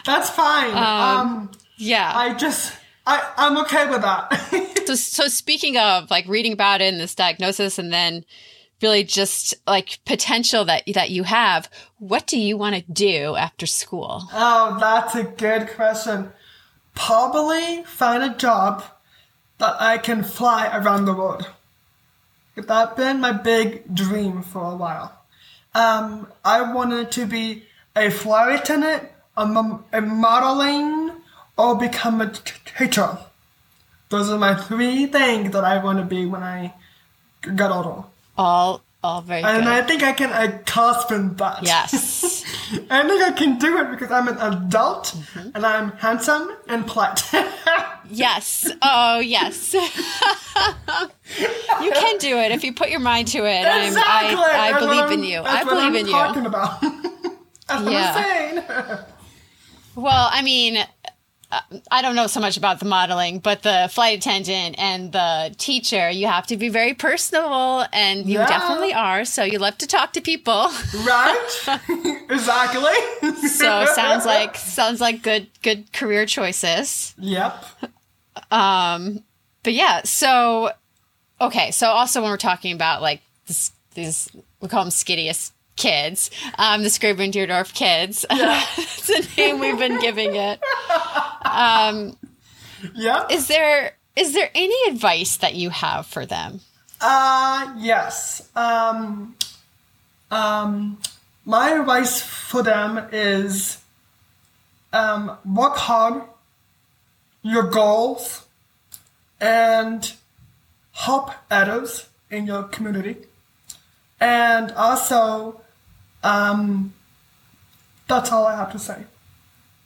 That's 0.04 0.28
fine. 0.28 0.76
Um, 0.76 1.50
yeah 1.78 2.12
I 2.14 2.34
just, 2.34 2.76
I, 3.06 3.32
I'm 3.38 3.56
okay 3.58 3.88
with 3.88 4.02
that. 4.02 4.82
so, 4.86 4.94
so 4.94 5.28
speaking 5.28 5.78
of 5.78 6.10
like 6.10 6.28
reading 6.28 6.52
about 6.52 6.82
it 6.82 6.92
and 6.92 7.00
this 7.00 7.14
diagnosis 7.14 7.78
and 7.78 7.90
then 7.90 8.26
really 8.82 9.04
just 9.04 9.54
like 9.66 9.98
potential 10.04 10.64
that 10.64 10.82
that 10.94 11.10
you 11.10 11.22
have 11.24 11.68
what 11.98 12.26
do 12.26 12.38
you 12.38 12.56
want 12.56 12.74
to 12.74 12.92
do 12.92 13.36
after 13.36 13.66
school 13.66 14.22
oh, 14.32 14.76
that's 14.80 15.14
a 15.14 15.24
good 15.24 15.68
question. 15.74 16.32
Probably 16.94 17.82
find 17.84 18.22
a 18.22 18.36
job 18.36 18.82
that 19.58 19.76
I 19.80 19.98
can 19.98 20.22
fly 20.22 20.74
around 20.76 21.04
the 21.04 21.14
world. 21.14 21.48
That's 22.56 22.96
been 22.96 23.20
my 23.20 23.32
big 23.32 23.94
dream 23.94 24.42
for 24.42 24.72
a 24.72 24.76
while. 24.76 25.18
Um, 25.74 26.26
I 26.44 26.72
wanted 26.74 27.10
to 27.12 27.26
be 27.26 27.64
a 27.96 28.10
flight 28.10 28.60
attendant, 28.60 29.04
a, 29.36 29.46
mo- 29.46 29.84
a 29.92 30.00
modeling, 30.00 31.12
or 31.56 31.76
become 31.76 32.20
a 32.20 32.30
t- 32.30 32.52
teacher. 32.76 33.18
Those 34.08 34.30
are 34.30 34.38
my 34.38 34.54
three 34.54 35.06
things 35.06 35.52
that 35.52 35.64
I 35.64 35.82
want 35.82 35.98
to 36.00 36.04
be 36.04 36.26
when 36.26 36.42
I 36.42 36.74
get 37.42 37.70
older. 37.70 38.04
All 38.40 38.82
all 39.02 39.22
very 39.22 39.42
And 39.42 39.64
good 39.64 39.72
I 39.72 39.82
think 39.82 40.02
I 40.02 40.12
can 40.12 40.30
accomplish 40.30 41.38
that. 41.38 41.62
yes 41.62 42.44
I 42.90 43.06
think 43.08 43.22
I 43.22 43.32
can 43.32 43.58
do 43.58 43.78
it 43.78 43.90
because 43.90 44.10
I'm 44.10 44.28
an 44.28 44.38
adult 44.38 45.06
Mm-hmm. 45.16 45.50
and 45.54 45.66
I'm 45.66 45.92
handsome 45.92 46.50
and 46.68 46.86
polite. 46.86 47.22
Yes. 48.12 48.68
Oh, 48.82 49.20
yes. 49.20 49.72
you 51.80 51.92
can 51.92 52.18
do 52.18 52.36
it 52.38 52.50
if 52.50 52.64
you 52.64 52.74
put 52.74 52.90
your 52.90 52.98
mind 52.98 53.28
to 53.28 53.38
it. 53.46 53.60
Exactly. 53.86 54.42
I, 54.42 54.72
I 54.74 54.80
believe 54.80 55.12
in 55.16 55.22
you. 55.24 55.42
I 55.44 55.62
believe 55.62 55.84
I'm 55.84 55.94
in 55.94 56.06
you. 56.06 56.12
Talking 56.12 56.44
about. 56.46 56.80
that's 56.80 57.82
what 57.84 57.92
Yeah. 57.92 58.12
I'm 58.16 58.24
saying. 58.24 58.64
Well, 59.94 60.28
I 60.32 60.42
mean, 60.42 60.78
I 61.90 62.00
don't 62.00 62.14
know 62.14 62.28
so 62.28 62.38
much 62.40 62.56
about 62.56 62.78
the 62.78 62.84
modeling, 62.86 63.40
but 63.40 63.62
the 63.62 63.88
flight 63.92 64.18
attendant 64.18 64.76
and 64.78 65.10
the 65.12 65.52
teacher, 65.58 66.08
you 66.08 66.26
have 66.28 66.46
to 66.46 66.56
be 66.56 66.68
very 66.68 66.94
personable, 66.94 67.84
and 67.92 68.26
you 68.26 68.38
Yeah. 68.38 68.46
definitely 68.46 68.94
are. 68.94 69.24
So 69.24 69.42
you 69.42 69.58
love 69.58 69.76
to 69.78 69.86
talk 69.86 70.12
to 70.12 70.20
people. 70.20 70.68
right? 71.04 71.50
exactly. 72.30 72.94
So 73.48 73.84
sounds 73.86 74.24
like 74.26 74.56
sounds 74.56 75.00
like 75.00 75.22
good 75.22 75.48
good 75.62 75.92
career 75.92 76.24
choices. 76.26 77.14
Yep. 77.18 77.64
Um, 78.50 79.24
But 79.62 79.74
yeah, 79.74 80.02
so 80.04 80.70
okay, 81.40 81.70
so 81.70 81.88
also 81.88 82.22
when 82.22 82.30
we're 82.30 82.36
talking 82.36 82.72
about 82.72 83.02
like 83.02 83.22
this, 83.46 83.72
these, 83.94 84.28
we 84.60 84.68
call 84.68 84.84
them 84.84 84.90
SKDEAS 84.90 85.52
kids, 85.80 86.30
um, 86.58 86.82
the 86.82 86.88
Skraban-Deardorff 86.88 87.74
kids. 87.74 88.24
That's 88.30 89.06
the 89.06 89.26
name 89.36 89.58
we've 89.58 89.78
been 89.78 90.00
giving 90.00 90.36
it. 90.36 90.60
Yep. 92.94 93.30
Is 93.30 93.48
there 93.48 93.96
is 94.16 94.34
there 94.34 94.50
any 94.54 94.76
advice 94.88 95.36
that 95.38 95.54
you 95.54 95.70
have 95.70 96.06
for 96.06 96.26
them? 96.26 96.60
Uh, 97.00 97.74
yes. 97.78 98.48
Um, 98.54 99.34
um, 100.30 100.98
my 101.44 101.70
advice 101.70 102.20
for 102.20 102.62
them 102.62 103.08
is 103.12 103.78
um, 104.92 105.38
work 105.44 105.76
hard, 105.76 106.22
your 107.42 107.62
goals, 107.62 108.44
and 109.40 110.12
help 110.92 111.30
others 111.50 112.08
in 112.30 112.46
your 112.46 112.64
community. 112.64 113.16
And 114.20 114.72
also, 114.72 115.59
um, 116.22 116.92
that's 118.06 118.32
all 118.32 118.46
I 118.46 118.56
have 118.56 118.72
to 118.72 118.78
say. 118.78 119.04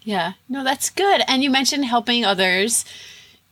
Yeah, 0.02 0.34
no, 0.48 0.64
that's 0.64 0.90
good. 0.90 1.22
And 1.26 1.42
you 1.42 1.50
mentioned 1.50 1.86
helping 1.86 2.24
others 2.24 2.84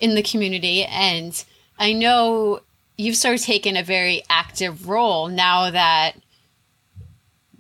in 0.01 0.15
the 0.15 0.23
community, 0.23 0.85
and 0.85 1.45
I 1.79 1.93
know 1.93 2.61
you've 2.97 3.17
sort 3.17 3.35
of 3.35 3.43
taken 3.43 3.77
a 3.77 3.83
very 3.83 4.23
active 4.29 4.89
role 4.89 5.29
now 5.29 5.71
that 5.71 6.13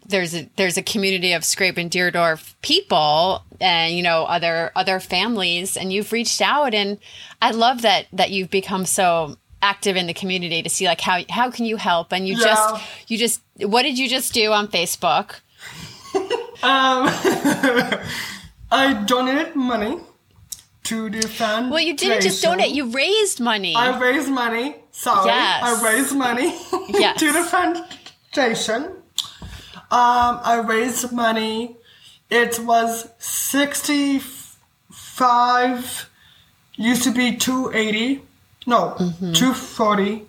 there's 0.06 0.34
a 0.34 0.48
there's 0.56 0.76
a 0.76 0.82
community 0.82 1.32
of 1.32 1.42
Skraban-Deardorff 1.42 2.54
people 2.62 3.42
and 3.60 3.94
you 3.94 4.02
know 4.02 4.24
other 4.24 4.70
other 4.76 5.00
families 5.00 5.76
and 5.76 5.92
you've 5.92 6.12
reached 6.12 6.40
out 6.40 6.74
and 6.74 6.98
I 7.40 7.50
love 7.50 7.82
that 7.82 8.06
that 8.12 8.30
you've 8.30 8.50
become 8.50 8.84
so 8.84 9.36
active 9.62 9.96
in 9.96 10.06
the 10.06 10.14
community 10.14 10.62
to 10.62 10.68
see 10.68 10.86
like 10.86 11.00
how 11.00 11.20
how 11.30 11.50
can 11.50 11.64
you 11.64 11.76
help 11.76 12.12
and 12.12 12.26
you 12.28 12.34
Yeah. 12.36 12.44
just 12.44 12.82
you 13.08 13.16
just 13.18 13.40
what 13.58 13.82
did 13.82 13.98
you 13.98 14.08
just 14.08 14.34
do 14.34 14.52
on 14.52 14.68
Facebook? 14.68 15.40
Um, 16.64 17.08
I 18.70 19.02
donated 19.04 19.56
money 19.56 19.98
to 20.84 21.10
the 21.10 21.26
foundation. 21.26 21.70
Well, 21.70 21.80
you 21.80 21.96
didn't 21.96 22.22
just 22.22 22.40
donate, 22.40 22.70
you 22.70 22.88
raised 22.92 23.40
money. 23.40 23.74
I 23.74 23.98
raised 23.98 24.28
money. 24.30 24.76
Sorry, 24.92 25.26
Yes. 25.26 25.62
I 25.64 25.82
raised 25.84 26.14
money 26.14 26.54
Yes. 26.88 27.18
to 27.18 27.32
the 27.32 27.42
foundation. 27.42 28.84
Um, 29.90 30.40
I 30.44 30.62
raised 30.64 31.10
money. 31.12 31.76
It 32.30 32.60
was 32.60 33.08
sixty-five. 34.88 36.08
Used 36.76 37.02
to 37.02 37.10
be 37.10 37.36
two 37.36 37.70
eighty. 37.74 38.22
No, 38.66 38.94
Mm-hmm. 38.98 39.32
240 39.32 40.26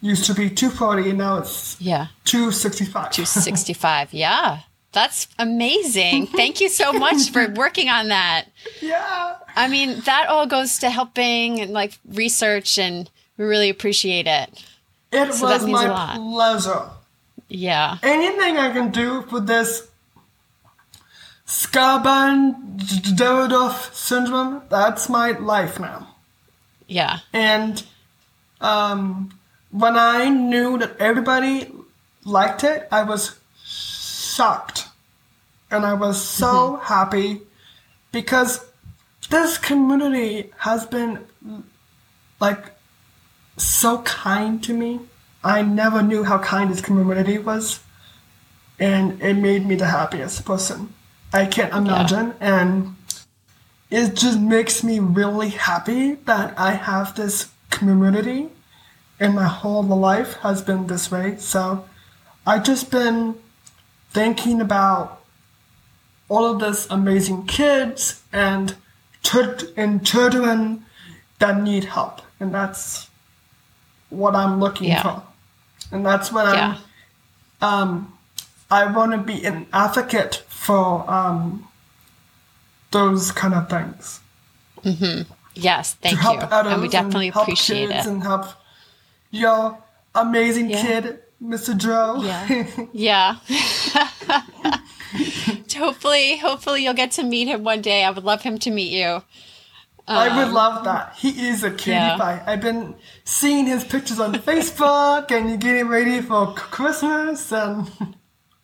used 0.00 0.24
to 0.26 0.34
be 0.34 0.50
240 0.50 1.10
and 1.10 1.18
now 1.18 1.38
it's 1.38 1.76
Yeah. 1.80 2.08
265. 2.24 3.10
265. 3.12 4.12
yeah. 4.26 4.60
That's 4.92 5.26
amazing. 5.40 6.26
Thank 6.28 6.60
you 6.60 6.68
so 6.68 6.92
much 6.92 7.30
for 7.30 7.48
working 7.56 7.88
on 7.88 8.08
that. 8.08 8.44
yeah. 8.80 9.36
I 9.56 9.66
mean, 9.68 10.00
that 10.00 10.26
all 10.28 10.46
goes 10.46 10.78
to 10.80 10.90
helping 10.90 11.60
and 11.60 11.72
like 11.72 11.98
research, 12.06 12.78
and 12.78 13.08
we 13.36 13.44
really 13.44 13.70
appreciate 13.70 14.26
it. 14.28 14.64
It 15.10 15.32
So 15.34 15.46
was 15.46 15.66
my 15.66 16.14
pleasure. 16.16 16.90
Yeah. 17.48 17.98
Anything 18.02 18.56
I 18.58 18.70
can 18.72 18.90
do 18.90 19.22
for 19.22 19.40
this 19.40 19.88
Skraban-Deardorff 21.46 23.92
syndrome, 23.94 24.62
that's 24.70 25.08
my 25.08 25.30
life 25.32 25.78
now. 25.80 26.13
Yeah. 26.94 27.18
And 27.32 27.82
um, 28.60 29.36
when 29.72 29.96
I 29.96 30.28
knew 30.28 30.78
that 30.78 30.96
everybody 31.00 31.72
liked 32.24 32.62
it, 32.62 32.86
I 32.92 33.02
was 33.02 33.36
shocked. 33.64 34.86
And 35.72 35.84
I 35.84 35.94
was 35.94 36.24
so 36.24 36.76
happy 36.76 37.40
because 38.12 38.64
this 39.28 39.58
community 39.58 40.52
has 40.58 40.86
been 40.86 41.18
like 42.38 42.64
so 43.56 44.02
kind 44.02 44.62
to 44.62 44.72
me. 44.72 45.00
I 45.42 45.62
never 45.62 46.00
knew 46.00 46.22
how 46.22 46.38
kind 46.38 46.70
this 46.70 46.80
community 46.80 47.38
was. 47.38 47.80
And 48.78 49.20
it 49.20 49.34
made 49.34 49.66
me 49.66 49.74
the 49.74 49.86
happiest 49.86 50.44
person 50.44 50.94
I 51.32 51.46
can 51.46 51.72
imagine. 51.72 52.34
And 52.38 52.94
it 53.94 54.16
just 54.16 54.40
makes 54.40 54.82
me 54.82 54.98
really 54.98 55.50
happy 55.50 56.14
that 56.26 56.58
I 56.58 56.72
have 56.72 57.14
this 57.14 57.50
community 57.70 58.48
and 59.20 59.34
my 59.34 59.46
whole 59.46 59.84
life 59.84 60.34
has 60.38 60.62
been 60.62 60.88
this 60.88 61.10
way. 61.12 61.36
So 61.38 61.84
I 62.44 62.58
just 62.58 62.90
been 62.90 63.36
thinking 64.10 64.60
about 64.60 65.20
all 66.28 66.44
of 66.52 66.58
this 66.58 66.88
amazing 66.90 67.46
kids 67.46 68.22
and 68.32 68.74
and 69.76 70.04
children 70.04 70.84
that 71.38 71.62
need 71.62 71.84
help. 71.84 72.20
And 72.40 72.52
that's 72.54 73.08
what 74.10 74.34
I'm 74.34 74.60
looking 74.60 74.88
Yeah. 74.88 75.02
for. 75.02 75.22
And 75.92 76.04
that's 76.04 76.32
what 76.32 76.46
Yeah. 76.52 76.76
I'm 77.62 77.70
um 77.70 78.18
I 78.70 78.86
want 78.86 79.12
to 79.12 79.18
be 79.18 79.44
an 79.44 79.66
advocate 79.72 80.42
for 80.48 81.08
um 81.08 81.68
those 82.94 83.32
kind 83.32 83.54
of 83.54 83.68
things. 83.68 84.20
Yes. 85.54 85.94
Thank 85.94 86.22
you. 86.22 86.38
And 86.40 86.82
we 86.82 86.88
definitely 86.88 87.28
and 87.28 87.36
appreciate 87.36 87.90
it. 87.90 88.06
and 88.06 88.22
help 88.22 88.46
your 89.30 89.78
amazing 90.14 90.70
Yeah. 90.70 90.82
kid, 90.82 91.18
Mr. 91.42 91.76
Joe. 91.76 92.22
Yeah. 92.22 92.86
Yeah. 92.92 93.36
hopefully, 95.76 96.38
hopefully 96.38 96.84
you'll 96.84 96.94
get 96.94 97.12
to 97.12 97.22
meet 97.22 97.48
him 97.48 97.64
one 97.64 97.80
day. 97.82 98.04
I 98.04 98.10
would 98.10 98.24
love 98.24 98.42
him 98.42 98.58
to 98.58 98.70
meet 98.70 98.92
you. 98.92 99.22
I 100.06 100.44
would 100.44 100.52
love 100.52 100.84
that. 100.84 101.14
He 101.16 101.48
is 101.48 101.64
a 101.64 101.70
cutie 101.70 101.92
Um, 101.98 102.06
yeah. 102.10 102.16
pie. 102.18 102.42
I've 102.46 102.60
been 102.60 102.94
seeing 103.24 103.66
his 103.66 103.84
pictures 103.84 104.20
on 104.20 104.34
Facebook 104.34 105.30
and 105.30 105.48
you're 105.48 105.56
getting 105.58 105.88
ready 105.88 106.20
for 106.20 106.52
Christmas 106.54 107.50
and 107.52 107.90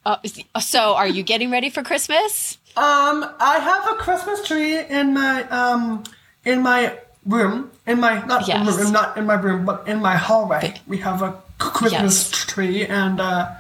Uh, 0.05 0.17
so, 0.61 0.95
are 0.95 1.07
you 1.09 1.23
getting 1.23 1.51
ready 1.51 1.71
for 1.71 1.83
Christmas? 1.83 2.59
Um 2.77 3.25
I 3.41 3.59
have 3.59 3.91
a 3.91 3.95
Christmas 3.97 4.47
tree 4.47 4.79
in 4.79 5.13
my 5.15 5.43
um 5.49 6.05
in 6.45 6.63
my 6.63 6.99
room. 7.27 7.71
In 7.87 8.01
my 8.01 8.25
not 8.27 8.49
in 8.49 8.59
my 8.59 8.65
Yes. 8.67 8.79
room, 8.79 8.93
not 8.93 9.17
in 9.17 9.27
my 9.27 9.35
room, 9.35 9.65
but 9.65 9.87
in 9.89 9.99
my 10.01 10.17
hallway. 10.17 10.75
We 10.87 10.99
have 10.99 11.23
a 11.23 11.35
Christmas 11.59 12.31
Yes. 12.31 12.47
tree 12.47 12.87
and 12.87 13.21
uh 13.21 13.51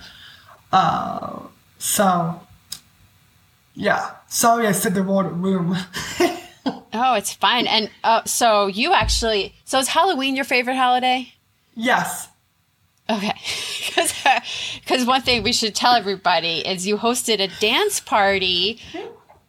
uh 0.72 1.40
so 1.78 2.40
yeah. 3.74 4.10
Sorry 4.28 4.66
I 4.66 4.72
said 4.72 4.94
the 4.94 5.02
word 5.02 5.30
room. 5.32 5.76
Oh, 6.92 7.14
it's 7.14 7.32
fine. 7.32 7.68
And 7.68 7.88
uh, 8.02 8.24
so, 8.24 8.66
you 8.66 8.92
actually, 8.92 9.54
so 9.64 9.78
is 9.78 9.86
Halloween 9.88 10.34
your 10.34 10.44
favorite 10.44 10.74
holiday? 10.76 11.32
yes. 11.74 12.26
Okay. 13.10 13.32
Because 14.80 15.04
one 15.04 15.22
thing 15.22 15.42
we 15.42 15.52
should 15.52 15.74
tell 15.74 15.94
everybody 15.94 16.60
is 16.66 16.86
you 16.86 16.96
hosted 16.96 17.40
a 17.40 17.48
dance 17.60 18.00
party 18.00 18.80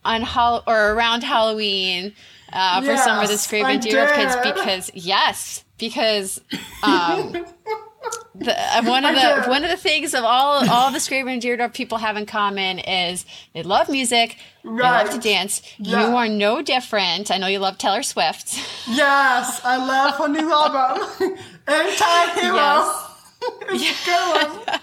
on 0.03 0.21
Hall 0.21 0.63
or 0.67 0.93
around 0.93 1.23
Halloween 1.23 2.13
uh, 2.53 2.81
for 2.81 2.97
some 2.97 3.19
of 3.19 3.27
the 3.27 3.37
Yes, 3.37 3.67
and 3.69 3.81
Deer 3.81 4.07
kids 4.13 4.35
because 4.43 4.91
yes, 4.93 5.63
because 5.77 6.41
um, 6.83 7.31
the, 8.35 8.55
uh, 8.57 8.83
one 8.83 9.05
of 9.05 9.15
the 9.15 9.49
one 9.49 9.63
of 9.63 9.69
the 9.69 9.77
things 9.77 10.13
of 10.13 10.23
all 10.23 10.69
all 10.69 10.91
the 10.91 10.99
Scrape 10.99 11.27
and 11.27 11.41
Deer 11.41 11.69
people 11.69 11.97
have 11.97 12.17
in 12.17 12.25
common 12.25 12.79
is 12.79 13.25
they 13.53 13.63
love 13.63 13.89
music, 13.89 14.37
they 14.63 14.69
love 14.69 15.09
to 15.11 15.19
dance. 15.19 15.61
Yeah. 15.77 16.09
You 16.09 16.15
are 16.17 16.27
no 16.27 16.61
different. 16.61 17.31
I 17.31 17.37
know 17.37 17.47
you 17.47 17.59
love 17.59 17.77
Taylor 17.77 18.03
Swift. 18.03 18.55
Yes, 18.87 19.61
I 19.63 19.77
love 19.77 20.15
her 20.17 20.27
new 20.27 20.51
album. 20.51 21.07
Anti-hero. 21.67 22.55
Yes. 22.55 23.10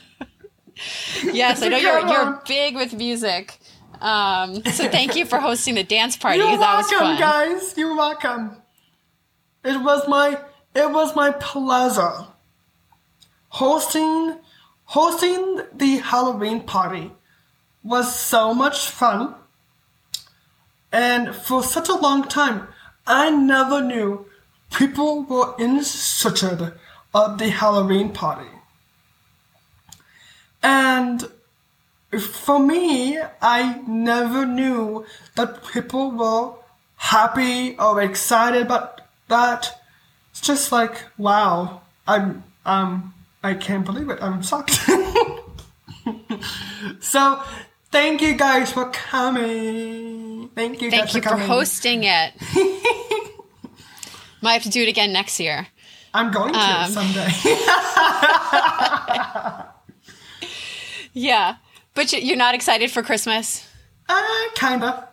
Yes, 1.32 1.62
I 1.62 1.68
know 1.68 1.76
you're 1.76 2.06
you're 2.06 2.42
big 2.46 2.76
with 2.76 2.94
music. 2.94 3.58
Um, 4.00 4.62
so 4.64 4.88
thank 4.88 5.16
you 5.16 5.26
for 5.26 5.40
hosting 5.40 5.74
the 5.74 5.82
dance 5.82 6.16
party. 6.16 6.38
You're 6.38 6.56
that 6.56 6.76
was 6.76 6.90
welcome, 6.90 6.98
fun. 6.98 7.18
guys. 7.18 7.74
You're 7.76 7.96
welcome. 7.96 8.56
It 9.64 9.82
was 9.82 10.06
my 10.06 10.38
it 10.74 10.90
was 10.90 11.16
my 11.16 11.32
pleasure 11.32 12.26
hosting 13.48 14.36
hosting 14.84 15.62
the 15.74 15.96
Halloween 15.96 16.62
party 16.62 17.10
was 17.82 18.14
so 18.14 18.54
much 18.54 18.88
fun. 18.88 19.34
And 20.92 21.34
for 21.34 21.62
such 21.62 21.88
a 21.88 21.94
long 21.94 22.24
time, 22.24 22.68
I 23.06 23.30
never 23.30 23.82
knew 23.82 24.26
people 24.70 25.24
were 25.24 25.54
interested 25.58 26.72
of 27.14 27.38
the 27.38 27.48
Halloween 27.48 28.12
party. 28.12 28.50
And 30.62 31.28
for 32.18 32.58
me, 32.58 33.18
I 33.42 33.80
never 33.86 34.46
knew 34.46 35.04
that 35.36 35.64
people 35.72 36.10
were 36.10 36.54
happy 36.96 37.76
or 37.78 38.00
excited 38.00 38.62
about 38.62 39.02
that. 39.28 39.80
It's 40.30 40.40
just 40.40 40.72
like, 40.72 41.04
wow, 41.16 41.82
I'm, 42.06 42.44
um, 42.64 43.14
I 43.42 43.54
can't 43.54 43.84
believe 43.84 44.10
it. 44.10 44.22
I'm 44.22 44.42
shocked. 44.42 44.72
so, 47.00 47.42
thank 47.90 48.22
you 48.22 48.34
guys 48.34 48.72
for 48.72 48.90
coming. 48.90 50.48
Thank 50.54 50.82
you 50.82 50.90
Thank 50.90 51.14
you 51.14 51.22
for 51.22 51.30
for 51.30 51.36
hosting 51.36 52.04
it. 52.04 52.32
Might 54.40 54.54
have 54.54 54.62
to 54.62 54.70
do 54.70 54.82
it 54.82 54.88
again 54.88 55.12
next 55.12 55.40
year. 55.40 55.66
I'm 56.14 56.30
going 56.32 56.52
to 56.52 56.58
Um, 56.58 56.90
someday. 56.90 57.28
Yeah, 61.14 61.56
but 61.94 62.12
you- 62.12 62.20
you're 62.20 62.36
not 62.36 62.54
excited 62.54 62.90
for 62.90 63.02
Christmas. 63.02 63.66
uh, 64.08 64.22
kinda. 64.54 65.08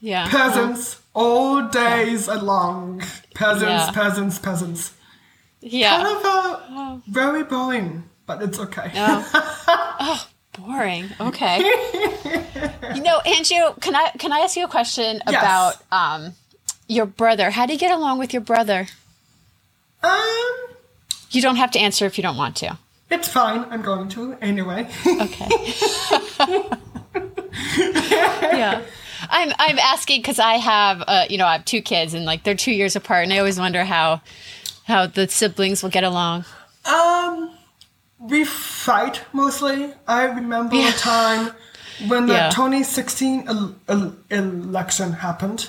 Yeah. 0.00 0.28
Peasants, 0.28 1.00
all 1.14 1.62
days 1.68 2.28
long. 2.28 3.02
Peasants, 3.34 3.86
Yeah. 3.86 3.90
peasants, 3.92 4.38
peasants. 4.38 4.92
Yeah. 5.60 6.02
Kind 6.02 6.16
of 6.16 6.24
uh, 6.24 6.96
very 7.06 7.44
boring, 7.44 8.04
but 8.26 8.42
it's 8.42 8.58
okay. 8.58 8.90
Oh, 8.96 10.26
boring. 10.58 11.08
Okay. 11.20 11.58
you 12.94 13.02
know, 13.02 13.18
Andrew, 13.20 13.74
can 13.80 13.94
I 13.94 14.10
can 14.18 14.32
I 14.32 14.40
ask 14.40 14.56
you 14.56 14.64
a 14.64 14.68
question 14.68 15.20
Yes. 15.28 15.42
about 15.42 15.74
um 15.92 16.32
your 16.88 17.06
brother? 17.06 17.50
How 17.50 17.66
do 17.66 17.72
you 17.72 17.78
get 17.78 17.92
along 17.92 18.18
with 18.18 18.32
your 18.32 18.42
brother? 18.42 18.88
Um, 20.02 20.52
You 21.30 21.40
don't 21.42 21.56
have 21.56 21.70
to 21.72 21.78
answer 21.78 22.06
if 22.06 22.18
you 22.18 22.22
don't 22.22 22.36
want 22.36 22.56
to. 22.56 22.76
it's 23.10 23.28
fine. 23.28 23.64
I'm 23.70 23.82
going 23.82 24.08
to 24.10 24.36
anyway. 24.40 24.88
Okay. 25.06 25.48
yeah. 27.76 28.82
I'm 29.30 29.52
I'm 29.58 29.78
asking 29.78 30.20
because 30.20 30.38
I 30.38 30.54
have 30.54 31.02
uh 31.06 31.24
you 31.30 31.38
know 31.38 31.46
I 31.46 31.52
have 31.52 31.64
two 31.64 31.80
kids 31.82 32.14
and 32.14 32.24
like 32.24 32.42
they're 32.42 32.54
two 32.56 32.72
years 32.72 32.96
apart 32.96 33.24
and 33.24 33.32
I 33.32 33.38
always 33.38 33.58
wonder 33.58 33.84
how 33.84 34.20
how 34.84 35.06
the 35.06 35.28
siblings 35.28 35.82
will 35.82 35.90
get 35.90 36.04
along. 36.04 36.44
um, 36.86 37.50
we 38.18 38.44
fight 38.44 39.22
mostly. 39.32 39.92
I 40.08 40.24
remember 40.24 40.76
Yeah. 40.76 40.88
a 40.88 40.92
time 40.92 41.52
when 42.08 42.26
the 42.26 42.34
Yeah. 42.34 42.50
2016 42.50 43.46
el- 43.48 43.74
el- 43.88 44.16
election 44.30 45.12
happened. 45.12 45.68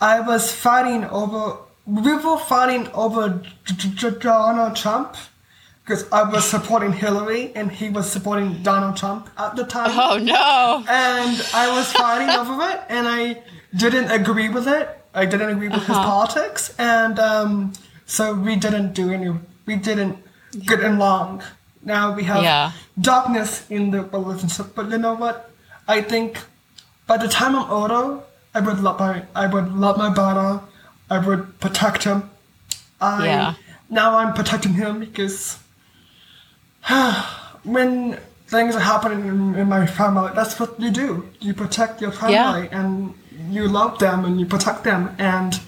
I 0.00 0.20
was 0.20 0.50
fighting 0.52 1.04
over. 1.04 1.56
We 1.88 2.14
were 2.14 2.36
fighting 2.38 2.88
over 2.92 3.42
Donald 4.20 4.76
Trump 4.76 5.16
because 5.82 6.04
I 6.12 6.22
was 6.22 6.44
supporting 6.44 6.92
Hillary 6.92 7.50
and 7.56 7.70
he 7.72 7.88
was 7.88 8.10
supporting 8.10 8.62
Donald 8.62 8.96
Trump 8.98 9.30
at 9.38 9.56
the 9.56 9.64
time. 9.64 9.90
Oh 9.94 10.18
no. 10.18 10.84
and 10.86 11.34
I 11.54 11.66
was 11.74 11.90
fighting 11.92 12.28
over 12.28 12.54
it, 12.72 12.80
and 12.90 13.08
I 13.08 13.42
didn't 13.74 14.10
agree 14.10 14.50
with 14.50 14.68
it. 14.68 14.86
I 15.14 15.24
didn't 15.24 15.48
agree 15.48 15.68
with 15.68 15.84
his 15.86 15.96
politics, 15.96 16.74
and 16.78 17.18
um, 17.18 17.72
So 18.04 18.34
we 18.34 18.56
didn't 18.56 18.92
do 18.92 19.10
any. 19.10 19.30
We 19.66 19.76
didn't 19.76 20.18
get 20.66 20.80
along. 20.84 21.42
Now 21.82 22.14
we 22.14 22.24
have 22.24 22.42
Yeah. 22.42 22.72
darkness 23.00 23.64
in 23.70 23.90
the 23.92 24.02
relationship. 24.02 24.74
But 24.74 24.90
you 24.90 24.98
know 24.98 25.14
what? 25.14 25.50
I 25.86 26.02
think 26.02 26.38
by 27.06 27.16
the 27.16 27.28
time 27.28 27.56
I'm 27.56 27.70
older, 27.70 28.20
I 28.54 28.60
would 28.60 28.80
love 28.80 28.98
my 29.00 29.22
I 29.34 29.46
would 29.46 29.68
love 29.84 29.96
my 29.96 30.10
brother. 30.10 30.60
I 31.10 31.18
would 31.18 31.58
protect 31.60 32.04
him. 32.04 32.30
I 33.00 33.26
Yeah. 33.26 33.54
now 33.88 34.16
I'm 34.18 34.32
protecting 34.34 34.74
him 34.74 35.00
because 35.00 35.58
when 37.64 38.18
things 38.46 38.74
are 38.74 38.80
happening 38.80 39.26
in, 39.26 39.54
in 39.54 39.68
my 39.68 39.86
family, 39.86 40.32
that's 40.34 40.58
what 40.58 40.78
you 40.80 40.90
do. 40.90 41.28
You 41.40 41.54
protect 41.54 42.00
your 42.00 42.12
family 42.12 42.68
and 42.72 43.14
you 43.50 43.68
love 43.68 43.98
them 43.98 44.24
and 44.24 44.40
you 44.40 44.46
protect 44.46 44.84
them 44.84 45.14
and 45.18 45.60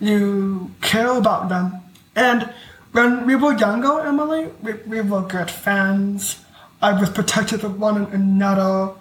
you 0.00 0.70
care 0.80 1.10
about 1.16 1.48
them. 1.48 1.72
And 2.14 2.48
when 2.92 3.26
we 3.26 3.34
were 3.36 3.54
younger, 3.56 4.00
Emily, 4.00 4.48
we, 4.62 4.72
we 4.86 5.00
were 5.00 5.22
good 5.22 5.50
fans. 5.50 6.38
I 6.80 6.92
was 6.98 7.10
protective 7.10 7.64
of 7.64 7.80
one 7.80 8.04
another. 8.12 8.92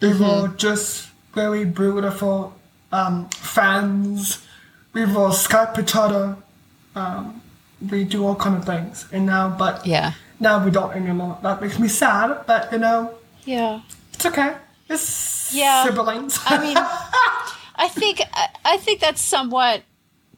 We 0.00 0.08
were 0.42 0.48
just 0.56 1.08
very 1.34 1.64
beautiful 1.64 2.54
um, 2.92 3.28
fans. 3.30 4.44
We 4.98 5.04
will 5.04 5.30
Skype 5.30 5.78
each 5.78 5.94
other. 5.94 6.34
Um, 6.96 7.40
we 7.88 8.02
do 8.02 8.26
all 8.26 8.34
kind 8.34 8.56
of 8.56 8.64
things. 8.64 9.06
And 9.12 9.26
now, 9.26 9.48
but 9.48 9.86
Yeah. 9.86 10.14
now 10.40 10.64
we 10.64 10.72
don't 10.72 10.92
anymore. 10.92 11.38
That 11.42 11.60
makes 11.62 11.78
me 11.78 11.86
sad, 11.86 12.40
but 12.48 12.72
you 12.72 12.78
know, 12.78 13.14
Yeah. 13.44 13.80
it's 14.12 14.26
okay. 14.26 14.54
It's 14.88 15.52
Yeah. 15.54 15.84
siblings. 15.84 16.40
I 16.46 16.58
mean, 16.58 16.76
I 17.76 17.86
think 17.88 18.22
I- 18.34 18.48
I 18.64 18.76
think 18.78 18.98
that's 18.98 19.22
somewhat 19.22 19.82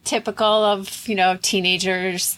typical 0.04 0.46
of 0.72 1.08
you 1.08 1.14
know 1.14 1.38
teenagers, 1.40 2.36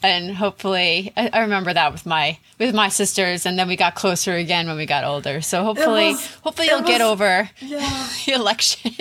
and 0.00 0.36
hopefully 0.36 1.12
I, 1.16 1.30
I 1.32 1.38
remember 1.40 1.74
that 1.74 1.90
with 1.90 2.06
my 2.06 2.38
with 2.60 2.72
my 2.72 2.88
sisters, 2.88 3.46
and 3.46 3.58
then 3.58 3.66
we 3.66 3.74
got 3.74 3.96
closer 3.96 4.36
again 4.36 4.68
when 4.68 4.76
we 4.76 4.86
got 4.86 5.02
older. 5.02 5.40
So 5.40 5.64
hopefully, 5.64 6.10
was- 6.12 6.36
hopefully 6.44 6.68
you'll 6.68 6.82
get 6.94 7.00
over 7.00 7.50
yeah. 7.60 8.06
the 8.26 8.32
election. 8.34 8.92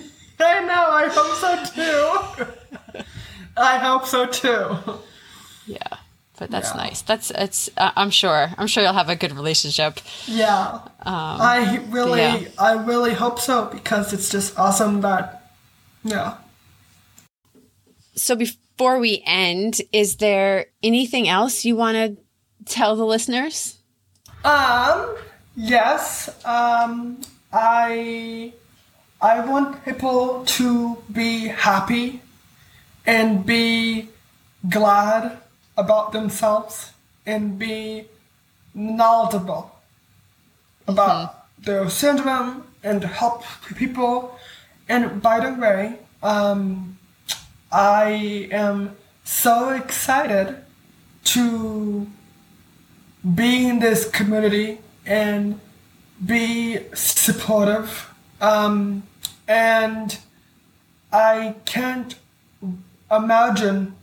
I 0.40 0.60
know. 0.60 0.90
I 0.90 1.08
hope 1.08 1.34
so 1.36 1.64
too. 1.74 3.04
I 3.56 3.78
hope 3.78 4.06
so 4.06 4.26
too. 4.26 4.76
yeah, 5.66 5.96
but 6.38 6.50
that's 6.50 6.70
Yeah. 6.70 6.76
nice. 6.82 7.02
That's 7.02 7.30
it's. 7.30 7.70
Uh, 7.76 7.90
I'm 7.96 8.10
sure. 8.10 8.50
I'm 8.58 8.66
sure 8.66 8.82
you'll 8.82 8.92
have 8.92 9.08
a 9.08 9.16
good 9.16 9.32
relationship. 9.32 9.98
Yeah. 10.26 10.80
I 11.04 11.80
really, 11.88 12.20
yeah. 12.20 12.40
I 12.58 12.72
really 12.72 13.14
hope 13.14 13.38
so 13.38 13.66
because 13.66 14.12
it's 14.12 14.28
just 14.28 14.58
awesome 14.58 15.00
that, 15.02 15.50
yeah. 16.04 16.34
So 18.14 18.34
before 18.34 18.98
we 18.98 19.22
end, 19.26 19.80
is 19.92 20.16
there 20.16 20.66
anything 20.82 21.28
else 21.28 21.64
you 21.64 21.76
want 21.76 21.96
to 21.96 22.16
tell 22.72 22.96
the 22.96 23.06
listeners? 23.06 23.78
Um. 24.44 25.16
Yes. 25.56 26.28
Um. 26.44 27.20
I. 27.52 28.52
I 29.20 29.40
want 29.40 29.84
people 29.84 30.44
to 30.44 31.02
be 31.10 31.48
happy, 31.48 32.20
and 33.06 33.46
be 33.46 34.08
glad 34.68 35.38
about 35.76 36.12
themselves, 36.12 36.92
and 37.24 37.58
be 37.58 38.06
knowledgeable 38.74 39.70
about 40.86 41.46
their 41.58 41.88
syndrome 41.88 42.64
and 42.82 43.02
help 43.04 43.44
people. 43.76 44.38
And 44.88 45.22
by 45.22 45.40
the 45.40 45.58
way, 45.58 45.98
um, 46.22 46.98
I 47.72 48.48
am 48.52 48.96
so 49.24 49.70
excited 49.70 50.62
to 51.24 52.06
be 53.34 53.66
in 53.68 53.80
this 53.80 54.08
community 54.08 54.78
and 55.04 55.58
be 56.24 56.78
supportive. 56.94 58.12
Um, 58.40 59.04
and 59.48 60.18
I 61.12 61.54
can't 61.64 62.16
imagine 63.10 63.94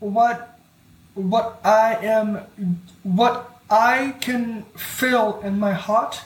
what 0.00 0.58
what 1.14 1.60
I 1.64 1.96
am 1.96 2.40
what 3.02 3.60
I 3.70 4.16
can 4.20 4.62
feel 4.76 5.40
in 5.42 5.58
my 5.58 5.72
heart 5.72 6.22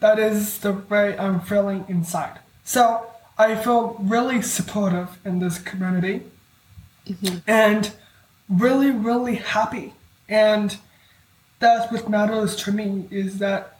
that 0.00 0.18
is 0.18 0.58
the 0.58 0.72
way 0.72 1.16
I'm 1.18 1.40
feeling 1.40 1.84
inside. 1.88 2.38
So 2.64 3.06
I 3.38 3.54
feel 3.54 3.96
really 4.00 4.42
supportive 4.42 5.18
in 5.24 5.38
this 5.38 5.58
community 5.58 6.22
and 7.46 7.92
really, 8.48 8.90
really 8.90 9.36
happy. 9.36 9.94
And 10.28 10.76
that's 11.58 11.90
what 11.92 12.08
matters 12.08 12.56
to 12.56 12.72
me 12.72 13.06
is 13.10 13.38
that 13.38 13.79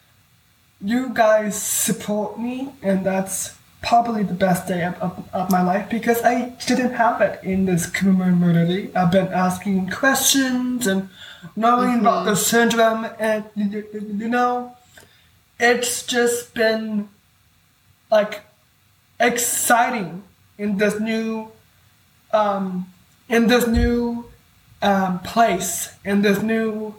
you 0.82 1.10
guys 1.12 1.60
support 1.60 2.38
me, 2.38 2.70
and 2.82 3.04
that's 3.04 3.56
probably 3.82 4.22
the 4.22 4.34
best 4.34 4.68
day 4.68 4.84
of, 4.84 4.94
of, 5.00 5.28
of 5.32 5.50
my 5.50 5.62
life 5.62 5.88
because 5.88 6.22
I 6.22 6.50
didn't 6.66 6.92
have 6.92 7.20
it 7.22 7.42
in 7.42 7.64
this 7.64 7.86
community. 7.86 8.94
I've 8.94 9.10
been 9.10 9.28
asking 9.28 9.90
questions 9.90 10.86
and 10.86 11.08
knowing 11.56 12.00
about 12.00 12.24
the 12.24 12.36
syndrome, 12.36 13.06
and 13.18 13.44
you 13.54 14.28
know, 14.28 14.76
it's 15.58 16.06
just 16.06 16.54
been 16.54 17.08
like 18.10 18.42
exciting 19.18 20.22
in 20.58 20.78
this 20.78 20.98
new 21.00 21.50
um, 22.32 22.92
in 23.28 23.46
this 23.46 23.66
new 23.66 24.30
um, 24.82 25.18
place 25.20 25.94
in 26.04 26.22
this 26.22 26.42
new 26.42 26.94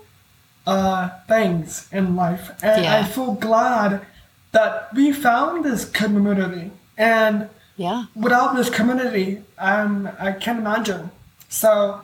uh, 0.67 1.09
things 1.27 1.87
in 1.91 2.15
life 2.15 2.51
and 2.63 2.85
i 2.85 3.03
feel 3.03 3.33
glad 3.33 4.01
that 4.51 4.93
we 4.93 5.11
found 5.11 5.65
this 5.65 5.85
community 5.85 6.71
and 6.97 7.49
Yeah. 7.77 8.05
without 8.15 8.55
this 8.55 8.69
community 8.69 9.41
um, 9.57 10.09
i 10.19 10.31
can't 10.31 10.59
imagine 10.59 11.09
so 11.49 12.01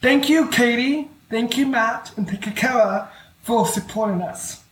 thank 0.00 0.28
you 0.28 0.48
katie 0.48 1.08
thank 1.30 1.56
you 1.58 1.66
matt 1.66 2.12
and 2.16 2.28
thank 2.28 2.46
you 2.46 2.52
kara 2.52 3.08
for 3.42 3.66
supporting 3.66 4.22
us 4.22 4.62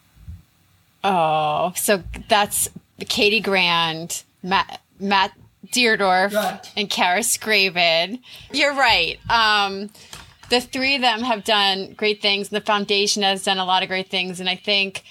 Oh, 1.07 1.73
so 1.77 2.03
that's 2.31 2.69
Katie 2.99 3.41
Grand, 3.41 4.23
Matt 4.43 4.81
Matt 4.99 5.33
Deardorff, 5.67 6.33
Right. 6.33 6.73
and 6.79 6.89
Kara 6.89 7.21
Skraban. 7.21 8.21
You're 8.53 8.73
right. 8.75 9.19
Um, 9.29 9.91
the 10.51 10.61
three 10.61 10.95
of 10.97 11.01
them 11.01 11.21
have 11.21 11.45
done 11.45 11.95
great 11.95 12.21
things. 12.23 12.49
The 12.49 12.61
foundation 12.61 13.23
has 13.23 13.45
done 13.45 13.59
a 13.59 13.65
lot 13.65 13.83
of 13.83 13.89
great 13.89 14.11
things, 14.11 14.41
and 14.41 14.49
I 14.49 14.57
think 14.57 15.03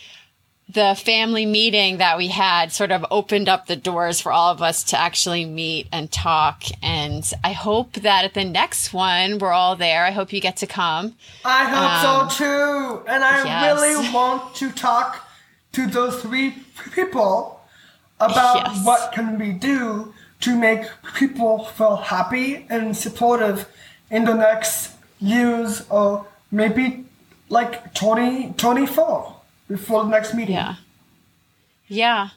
the 0.70 0.96
family 1.04 1.46
meeting 1.46 1.98
that 1.98 2.18
we 2.18 2.30
had 2.30 2.72
sort 2.72 2.92
of 2.92 3.06
opened 3.12 3.50
up 3.50 3.68
the 3.68 3.76
doors 3.76 4.22
for 4.22 4.32
all 4.32 4.50
of 4.50 4.62
us 4.62 4.84
to 4.86 4.98
actually 5.00 5.46
meet 5.46 5.88
and 5.92 6.10
talk. 6.12 6.64
And 6.82 7.30
I 7.44 7.52
hope 7.52 7.94
that 7.94 8.24
at 8.24 8.34
the 8.34 8.46
next 8.46 8.94
one 8.94 9.38
we're 9.40 9.52
all 9.52 9.76
there. 9.76 10.06
I 10.06 10.12
hope 10.12 10.32
you 10.32 10.40
get 10.40 10.56
to 10.58 10.68
come. 10.68 11.16
I 11.44 11.66
hope 11.66 12.04
Um, 12.06 12.30
so 12.30 12.38
too. 12.38 13.04
And 13.08 13.24
I 13.24 13.44
yes. 13.44 13.82
really 13.82 14.14
want 14.14 14.56
to 14.56 14.72
talk 14.72 15.28
to 15.74 15.86
those 15.86 16.22
three 16.22 16.56
people 16.96 17.60
about 18.22 18.68
Yes. 18.74 18.86
what 18.86 19.12
can 19.12 19.38
we 19.38 19.52
do 19.52 20.14
to 20.40 20.56
make 20.56 20.84
people 21.14 21.66
feel 21.66 21.98
happy 21.98 22.66
and 22.70 22.96
supportive 22.96 23.68
in 24.10 24.24
the 24.24 24.34
next 24.34 24.93
years 25.24 25.84
or 25.90 26.26
maybe 26.52 27.06
like 27.50 27.94
20, 27.94 28.54
24 28.58 29.36
before 29.68 30.04
the 30.04 30.10
next 30.10 30.34
meeting. 30.34 30.56
Yeah. 30.56 30.76
Yeah. 31.88 32.30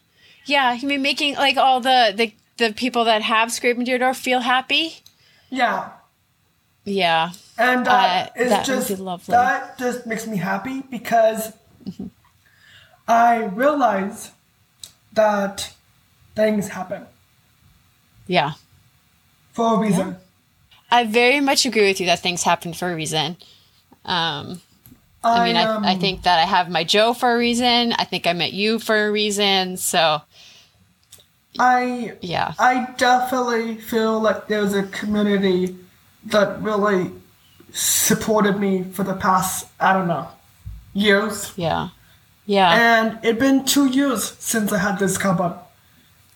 Yeah. 0.45 0.73
You 0.75 0.89
mean 0.89 1.03
making 1.03 1.35
like 1.35 1.57
all 1.57 1.81
the, 1.81 2.13
the, 2.17 2.33
the 2.57 2.73
people 2.73 3.05
that 3.05 3.23
have 3.23 3.53
scraped 3.53 3.79
into 3.79 3.91
your 3.91 3.99
door 3.99 4.15
feel 4.15 4.41
happy? 4.41 4.99
Yeah. 5.51 5.91
Yeah. 6.85 7.33
And 7.59 7.89
uh, 7.89 7.91
Uh, 7.91 8.27
it's 8.37 8.67
just 8.67 9.27
that 9.27 9.79
just 9.79 10.07
makes 10.07 10.27
me 10.27 10.37
happy 10.37 10.83
because 10.83 11.53
I 13.09 13.45
realize 13.45 14.31
that 15.13 15.73
things 16.35 16.69
happen 16.69 17.07
Yeah. 18.27 18.53
for 19.53 19.75
a 19.75 19.79
reason. 19.79 20.17
I 20.91 21.05
very 21.05 21.41
much 21.41 21.67
agree 21.67 21.89
with 21.89 22.01
you 22.01 22.07
that 22.07 22.21
things 22.21 22.43
happen 22.43 22.73
for 22.73 22.91
a 22.91 22.95
reason. 22.95 23.37
Um, 24.05 24.61
I 25.25 25.45
mean, 25.45 25.57
um, 25.57 25.85
I, 25.85 25.93
I 25.93 25.95
think 25.97 26.23
that 26.23 26.39
I 26.39 26.45
have 26.45 26.71
my 26.71 26.85
Joe 26.85 27.13
for 27.13 27.35
a 27.35 27.39
reason. 27.39 27.93
I 27.93 28.05
think 28.05 28.27
I 28.27 28.33
met 28.33 28.53
you 28.53 28.79
for 28.79 29.07
a 29.07 29.11
reason. 29.11 29.77
So, 29.77 30.23
I 31.59 32.17
yeah. 32.21 32.55
I 32.59 32.89
definitely 32.97 33.77
feel 33.77 34.21
like 34.21 34.47
there's 34.47 34.75
a 34.75 34.85
community 34.85 35.77
that 36.27 36.61
really 36.63 37.11
supported 37.73 38.59
me 38.59 38.85
for 38.85 39.03
the 39.03 39.15
past 39.15 39.69
I 39.81 39.93
don't 39.93 40.09
know 40.09 40.29
years. 40.97 41.53
Yeah. 41.57 41.89
Yeah. 42.47 42.73
And 42.75 43.19
it's 43.23 43.39
been 43.39 43.65
two 43.65 43.87
years 43.87 44.37
since 44.39 44.73
I 44.73 44.79
had 44.79 44.99
this 44.99 45.19
cupboard. 45.19 45.59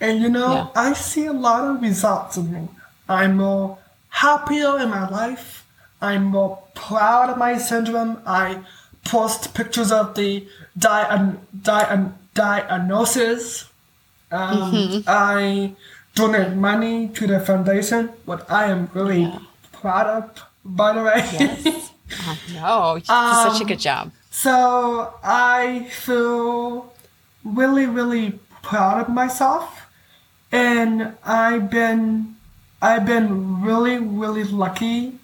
And 0.00 0.20
you 0.20 0.28
know, 0.28 0.52
Yeah. 0.52 0.66
I 0.74 0.92
see 0.92 1.26
a 1.26 1.32
lot 1.32 1.64
of 1.64 1.82
results 1.82 2.36
in 2.36 2.52
me. 2.52 2.68
I'm 3.08 3.36
more 3.36 3.78
happier 4.10 4.78
in 4.78 4.90
my 4.90 5.08
life. 5.08 5.66
I'm 6.00 6.24
more 6.24 6.62
proud 6.74 7.30
of 7.30 7.38
my 7.38 7.58
syndrome. 7.58 8.22
I 8.26 8.60
post 9.04 9.54
pictures 9.54 9.92
of 9.92 10.14
the 10.14 10.46
di- 10.78 11.36
di- 11.62 12.10
diagnosis. 12.34 13.68
Um, 14.30 14.72
mm-hmm. 14.72 15.00
I 15.06 15.74
donate 16.14 16.56
money 16.56 17.08
to 17.08 17.26
the 17.26 17.40
foundation, 17.40 18.10
what 18.24 18.50
I 18.50 18.66
am 18.66 18.90
really 18.94 19.22
yeah. 19.22 19.38
proud 19.72 20.06
of, 20.06 20.42
by 20.64 20.92
the 20.92 21.02
way. 21.02 21.28
Yes. 21.32 21.92
no, 22.54 22.96
you 22.96 23.14
um, 23.14 23.52
such 23.52 23.62
a 23.62 23.64
good 23.64 23.78
job. 23.78 24.12
So 24.30 25.14
I 25.22 25.86
feel 25.90 26.92
really, 27.44 27.86
really 27.86 28.38
proud 28.62 29.02
of 29.02 29.08
myself, 29.08 29.86
and 30.52 31.14
I've 31.24 31.70
been, 31.70 32.36
I've 32.82 33.04
been 33.04 33.62
really, 33.62 33.98
really 33.98 34.44
lucky 34.44 35.18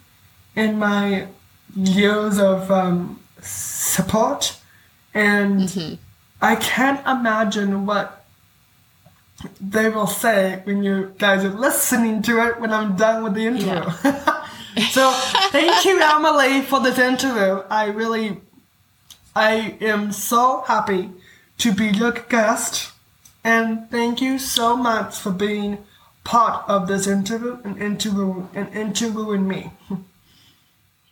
in 0.54 0.78
my 0.78 1.28
years 1.74 2.38
of 2.38 2.70
um, 2.70 3.20
support, 3.40 4.58
and 5.14 5.62
mm-hmm. 5.62 5.94
I 6.42 6.56
can't 6.56 7.06
imagine 7.06 7.86
what 7.86 8.24
they 9.60 9.88
will 9.88 10.06
say 10.06 10.60
when 10.64 10.82
you 10.82 11.14
guys 11.18 11.44
are 11.44 11.50
listening 11.50 12.22
to 12.22 12.46
it 12.46 12.60
when 12.60 12.72
I'm 12.72 12.96
done 12.96 13.24
with 13.24 13.34
the 13.34 13.46
interview. 13.46 13.68
Yeah. 13.68 14.46
so 14.90 15.10
thank 15.50 15.84
you, 15.84 16.00
Emily, 16.00 16.62
for 16.62 16.80
this 16.80 16.98
interview. 16.98 17.62
I 17.70 17.86
really, 17.86 18.40
I 19.34 19.76
am 19.80 20.12
so 20.12 20.62
happy 20.66 21.10
to 21.58 21.72
be 21.72 21.86
your 21.86 22.12
guest, 22.12 22.92
and 23.42 23.90
thank 23.90 24.20
you 24.20 24.38
so 24.38 24.76
much 24.76 25.16
for 25.16 25.30
being 25.30 25.78
part 26.26 26.68
of 26.68 26.88
this 26.88 27.06
interview 27.06 27.56
and 27.64 27.80
interview 27.80 28.46
and 28.52 28.74
interviewing 28.74 29.46
me. 29.46 29.70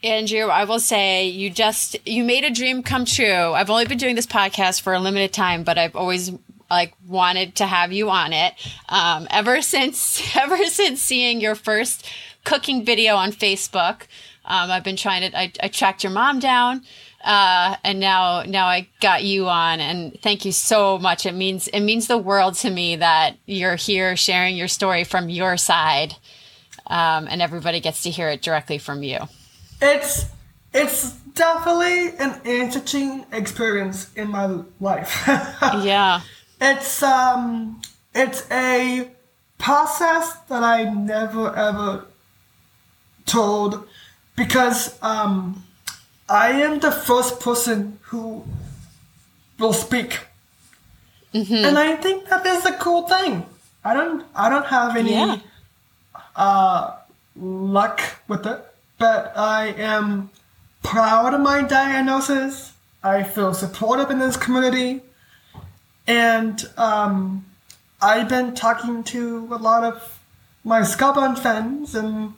Andrew, 0.03 0.48
I 0.48 0.64
will 0.64 0.81
say 0.81 1.29
you 1.29 1.48
just 1.48 1.96
you 2.07 2.24
made 2.24 2.44
a 2.44 2.50
dream 2.50 2.83
come 2.83 3.07
true. 3.07 3.53
I've 3.53 3.70
only 3.70 3.87
been 3.87 3.96
doing 3.96 4.16
this 4.16 4.27
podcast 4.27 4.83
for 4.83 4.92
a 4.92 4.98
limited 4.98 5.33
time, 5.33 5.62
but 5.62 5.79
I've 5.79 5.96
always 5.96 6.33
like 6.68 6.92
wanted 7.07 7.55
to 7.57 7.66
have 7.66 7.92
you 7.92 8.11
on 8.11 8.33
it. 8.33 8.55
Um, 8.88 9.27
ever 9.31 9.62
since 9.62 10.37
ever 10.37 10.62
since 10.66 11.00
seeing 11.00 11.40
your 11.40 11.55
first 11.55 12.07
cooking 12.44 12.85
video 12.85 13.14
on 13.14 13.31
Facebook, 13.31 14.03
um, 14.44 14.70
I've 14.70 14.85
been 14.85 14.96
trying 14.96 15.31
to. 15.31 15.38
I, 15.38 15.53
I 15.62 15.68
tracked 15.68 16.03
your 16.03 16.12
mom 16.12 16.40
down, 16.40 16.83
uh, 17.24 17.76
and 17.82 18.00
now 18.00 18.42
now 18.42 18.66
I 18.66 18.87
got 19.00 19.24
you 19.24 19.48
on. 19.48 19.80
And 19.80 20.20
thank 20.20 20.44
you 20.44 20.52
so 20.52 20.98
much. 20.98 21.24
It 21.24 21.34
means 21.34 21.68
it 21.68 21.80
means 21.80 22.06
the 22.06 22.18
world 22.18 22.54
to 22.56 22.70
me 22.70 22.96
that 22.96 23.37
you're 23.46 23.76
here 23.76 24.14
sharing 24.14 24.56
your 24.56 24.68
story 24.68 25.04
from 25.04 25.28
your 25.30 25.56
side, 25.56 26.14
um, 26.87 27.26
and 27.28 27.40
everybody 27.40 27.80
gets 27.80 28.02
to 28.02 28.10
hear 28.10 28.28
it 28.28 28.42
directly 28.42 28.78
from 28.78 29.02
you. 29.02 29.18
It's 29.80 30.26
it's 30.74 31.12
definitely 31.34 32.10
an 32.18 32.40
interesting 32.44 33.24
experience 33.32 34.12
in 34.14 34.28
my 34.28 34.60
life. 34.78 35.24
yeah. 35.82 36.20
It's 36.60 37.02
um 37.02 37.80
it's 38.14 38.46
a 38.50 39.10
process 39.56 40.34
that 40.48 40.62
I 40.62 40.84
never 40.84 41.56
ever 41.56 42.04
told 43.24 43.88
because 44.37 44.98
um 45.02 45.64
I 46.28 46.50
am 46.62 46.80
the 46.80 46.90
first 46.90 47.40
person 47.40 47.98
who 48.02 48.44
will 49.58 49.72
speak. 49.72 50.20
Mm-hmm. 51.32 51.64
And 51.64 51.78
I 51.78 51.96
think 51.96 52.28
that 52.28 52.46
is 52.46 52.64
a 52.64 52.72
cool 52.72 53.08
thing. 53.08 53.46
I 53.84 53.94
don't 53.94 54.24
I 54.34 54.48
don't 54.48 54.66
have 54.66 54.96
any 54.96 55.12
yeah. 55.12 55.38
uh 56.37 56.96
luck 57.37 58.00
with 58.28 58.46
it 58.46 58.64
but 58.98 59.32
I 59.37 59.74
am 59.76 60.30
proud 60.82 61.34
of 61.34 61.40
my 61.40 61.62
diagnosis. 61.62 62.72
I 63.02 63.22
feel 63.22 63.52
supportive 63.52 64.10
in 64.10 64.18
this 64.18 64.37
community. 64.37 65.02
And 66.06 66.64
um, 66.76 67.44
I've 68.00 68.28
been 68.28 68.54
talking 68.54 69.04
to 69.04 69.48
a 69.50 69.56
lot 69.56 69.84
of 69.84 70.20
my 70.64 70.80
Skraban 70.80 71.38
friends 71.38 71.94
and 71.94 72.34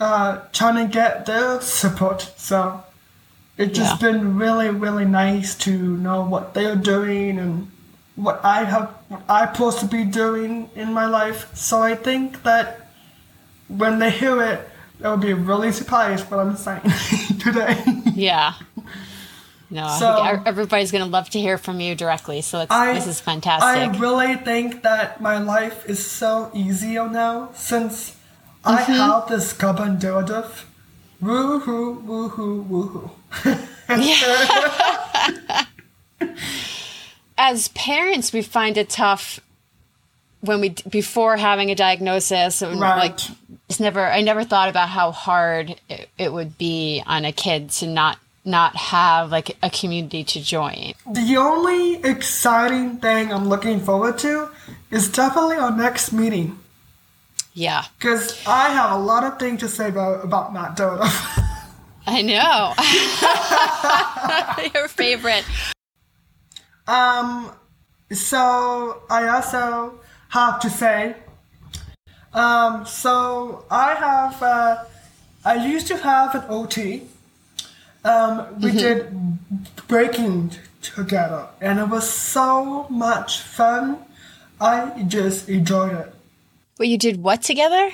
uh, 0.00 0.40
trying 0.52 0.86
to 0.86 0.92
get 0.92 1.26
their 1.26 1.60
support. 1.60 2.32
So 2.36 2.82
it's 3.58 3.76
just 3.76 4.02
yeah. 4.02 4.12
been 4.12 4.36
really, 4.36 4.68
really 4.68 5.04
nice 5.04 5.54
to 5.58 5.70
know 5.70 6.24
what 6.24 6.54
they're 6.54 6.76
doing 6.76 7.38
and 7.38 7.70
what 8.14 8.44
I 8.44 8.64
have, 8.64 8.90
what 9.08 9.22
I'm 9.28 9.54
supposed 9.54 9.78
to 9.80 9.86
be 9.86 10.04
doing 10.04 10.68
in 10.74 10.92
my 10.92 11.06
life. 11.06 11.54
So 11.54 11.82
I 11.82 11.94
think 11.94 12.42
that 12.42 12.88
when 13.68 13.98
they 13.98 14.10
hear 14.10 14.42
it, 14.42 14.68
I 15.02 15.10
would 15.10 15.20
be 15.20 15.32
really 15.32 15.72
surprised 15.72 16.30
what 16.30 16.40
I'm 16.40 16.56
saying 16.56 16.82
today. 17.40 17.82
yeah. 18.14 18.54
No, 19.68 19.88
so, 19.98 20.42
everybody's 20.46 20.92
going 20.92 21.02
to 21.02 21.10
love 21.10 21.28
to 21.30 21.40
hear 21.40 21.58
from 21.58 21.80
you 21.80 21.96
directly. 21.96 22.40
So 22.40 22.66
I, 22.70 22.94
this 22.94 23.08
is 23.08 23.18
fantastic. 23.18 23.66
I 23.66 23.98
really 23.98 24.36
think 24.36 24.82
that 24.84 25.20
my 25.20 25.38
life 25.38 25.88
is 25.88 26.06
so 26.06 26.52
easier 26.54 27.08
now 27.08 27.50
since 27.54 28.10
mm-hmm. 28.10 28.68
I 28.68 28.80
have 28.82 29.28
this 29.28 29.50
stubborn 29.50 29.98
Woohoo, 31.20 32.04
woohoo, 32.04 32.68
woohoo. 32.68 33.10
Yeah. 33.88 35.64
As 37.38 37.68
parents, 37.68 38.32
we 38.32 38.42
find 38.42 38.76
it 38.76 38.88
tough 38.88 39.40
when 40.40 40.60
we 40.60 40.70
before 40.88 41.36
having 41.36 41.70
a 41.70 41.74
diagnosis 41.74 42.62
right. 42.62 42.80
like 42.80 43.18
it's 43.68 43.80
never 43.80 44.06
i 44.06 44.20
never 44.20 44.44
thought 44.44 44.68
about 44.68 44.88
how 44.88 45.10
hard 45.10 45.74
it, 45.88 46.08
it, 46.18 46.32
would 46.32 46.56
be 46.58 47.02
on 47.06 47.24
a 47.24 47.32
kid 47.32 47.70
to 47.70 47.86
not 47.86 48.18
not 48.44 48.76
have 48.76 49.30
like 49.30 49.56
a 49.62 49.70
community 49.70 50.22
to 50.22 50.40
join 50.40 50.92
the 51.10 51.36
only 51.36 51.96
exciting 52.04 52.96
thing 52.98 53.32
i'm 53.32 53.48
looking 53.48 53.80
forward 53.80 54.18
to 54.18 54.48
is 54.90 55.08
definitely 55.10 55.56
our 55.56 55.76
next 55.76 56.12
meeting 56.12 56.58
yeah 57.54 57.84
because 57.98 58.46
i 58.46 58.68
have 58.68 58.92
a 58.92 58.98
lot 58.98 59.24
of 59.24 59.38
things 59.38 59.60
to 59.60 59.68
say 59.68 59.88
about 59.88 60.24
about 60.24 60.52
matt 60.52 60.76
Deardorff. 60.76 61.32
i 62.06 62.22
know 62.22 62.72
your 64.74 64.88
favorite 64.88 65.44
um 66.86 67.50
so 68.12 69.02
i 69.10 69.28
also 69.28 69.98
have 70.36 70.60
to 70.60 70.70
say. 70.70 71.16
Um, 72.32 72.84
so 72.86 73.64
I 73.70 73.94
have, 73.94 74.42
uh, 74.42 74.84
I 75.44 75.66
used 75.66 75.86
to 75.88 75.96
have 75.96 76.34
an 76.34 76.44
OT. 76.48 77.02
Um, 78.04 78.46
we 78.60 78.70
mm-hmm. 78.70 78.78
did 78.78 79.86
breaking 79.88 80.52
together, 80.82 81.46
and 81.60 81.78
it 81.80 81.88
was 81.88 82.08
so 82.08 82.86
much 82.88 83.40
fun. 83.40 83.98
I 84.60 85.04
just 85.08 85.48
enjoyed 85.48 85.92
it. 85.92 86.14
Well, 86.78 86.86
you 86.86 86.98
did 86.98 87.22
what 87.22 87.40
together? 87.40 87.90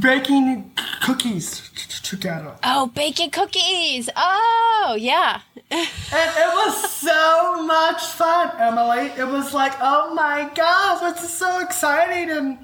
Baking 0.00 0.72
cookies 1.02 1.68
t- 1.76 2.16
together. 2.16 2.54
Oh, 2.64 2.86
baking 2.86 3.30
cookies! 3.30 4.08
Oh, 4.16 4.96
yeah. 4.98 5.40
and 5.70 5.80
it 6.10 6.54
was 6.54 6.90
so 6.92 7.62
much 7.62 8.02
fun, 8.06 8.52
Emily. 8.58 9.10
It 9.18 9.28
was 9.28 9.52
like, 9.52 9.74
oh 9.82 10.14
my 10.14 10.50
gosh, 10.54 11.00
this 11.00 11.24
is 11.24 11.36
so 11.36 11.60
exciting 11.60 12.30
and 12.30 12.58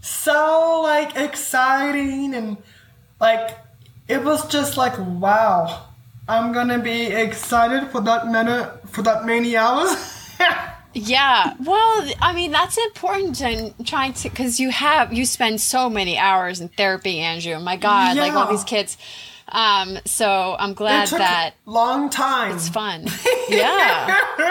so 0.00 0.80
like 0.82 1.14
exciting 1.16 2.34
and 2.34 2.56
like 3.20 3.50
it 4.08 4.24
was 4.24 4.46
just 4.48 4.78
like 4.78 4.94
wow. 4.98 5.88
I'm 6.28 6.52
gonna 6.52 6.78
be 6.78 7.06
excited 7.06 7.90
for 7.90 8.00
that 8.00 8.28
minute 8.28 8.88
for 8.88 9.02
that 9.02 9.26
many 9.26 9.58
hours. 9.58 9.94
Yeah. 10.96 11.54
Well, 11.62 12.10
I 12.22 12.32
mean, 12.32 12.52
that's 12.52 12.78
important 12.78 13.40
and 13.42 13.86
trying 13.86 14.14
to, 14.14 14.30
because 14.30 14.58
you 14.58 14.70
have, 14.70 15.12
you 15.12 15.26
spend 15.26 15.60
so 15.60 15.90
many 15.90 16.16
hours 16.16 16.60
in 16.60 16.68
therapy, 16.68 17.18
Andrew. 17.18 17.58
My 17.60 17.76
God, 17.76 18.16
yeah. 18.16 18.22
like 18.22 18.32
all 18.32 18.50
these 18.50 18.64
kids. 18.64 18.96
Um, 19.48 19.98
so 20.06 20.56
I'm 20.58 20.74
glad 20.74 21.08
that 21.08 21.54
long 21.66 22.10
time. 22.10 22.56
It's 22.56 22.68
fun. 22.68 23.06
Yeah. 23.48 24.08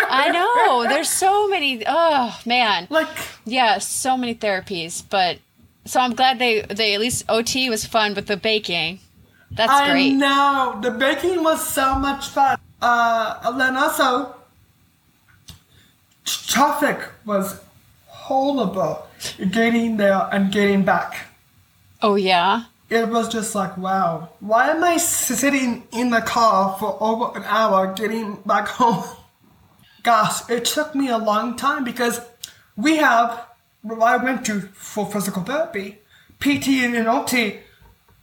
I 0.09 0.29
know. 0.29 0.87
There's 0.87 1.09
so 1.09 1.49
many. 1.49 1.83
Oh 1.85 2.39
man. 2.45 2.87
Like 2.89 3.09
yeah, 3.43 3.79
so 3.79 4.15
many 4.15 4.33
therapies. 4.33 5.03
But 5.09 5.39
so 5.83 5.99
I'm 5.99 6.13
glad 6.13 6.39
they 6.39 6.61
they 6.61 6.93
at 6.93 7.01
least 7.01 7.25
OT 7.27 7.69
was 7.69 7.85
fun, 7.85 8.13
but 8.13 8.27
the 8.27 8.37
baking. 8.37 8.99
That's 9.51 9.69
I 9.69 9.91
great. 9.91 10.11
I 10.11 10.13
know 10.13 10.79
the 10.81 10.91
baking 10.91 11.43
was 11.43 11.67
so 11.67 11.99
much 11.99 12.29
fun. 12.29 12.57
Uh, 12.81 13.37
and 13.43 13.59
then 13.59 13.75
also 13.75 14.33
traffic 16.25 16.99
was 17.25 17.59
horrible 18.07 19.07
getting 19.51 19.97
there 19.97 20.27
and 20.31 20.51
getting 20.51 20.83
back. 20.83 21.27
Oh, 22.01 22.15
yeah? 22.15 22.65
It 22.89 23.09
was 23.09 23.29
just 23.29 23.55
like, 23.55 23.77
wow, 23.77 24.29
why 24.39 24.69
am 24.69 24.83
I 24.83 24.97
sitting 24.97 25.87
in 25.91 26.11
the 26.11 26.21
car 26.21 26.75
for 26.77 26.97
over 26.99 27.37
an 27.37 27.43
hour 27.45 27.93
getting 27.93 28.35
back 28.45 28.67
home? 28.67 29.03
Gosh, 30.03 30.47
it 30.49 30.65
took 30.65 30.93
me 30.93 31.09
a 31.09 31.17
long 31.17 31.55
time 31.55 31.83
because 31.83 32.21
we 32.77 32.97
have, 32.97 33.47
I 33.89 34.17
went 34.17 34.45
to 34.45 34.61
for 34.73 35.05
physical 35.07 35.41
therapy, 35.41 35.99
PT 36.39 36.67
and 36.67 37.07
OT 37.07 37.59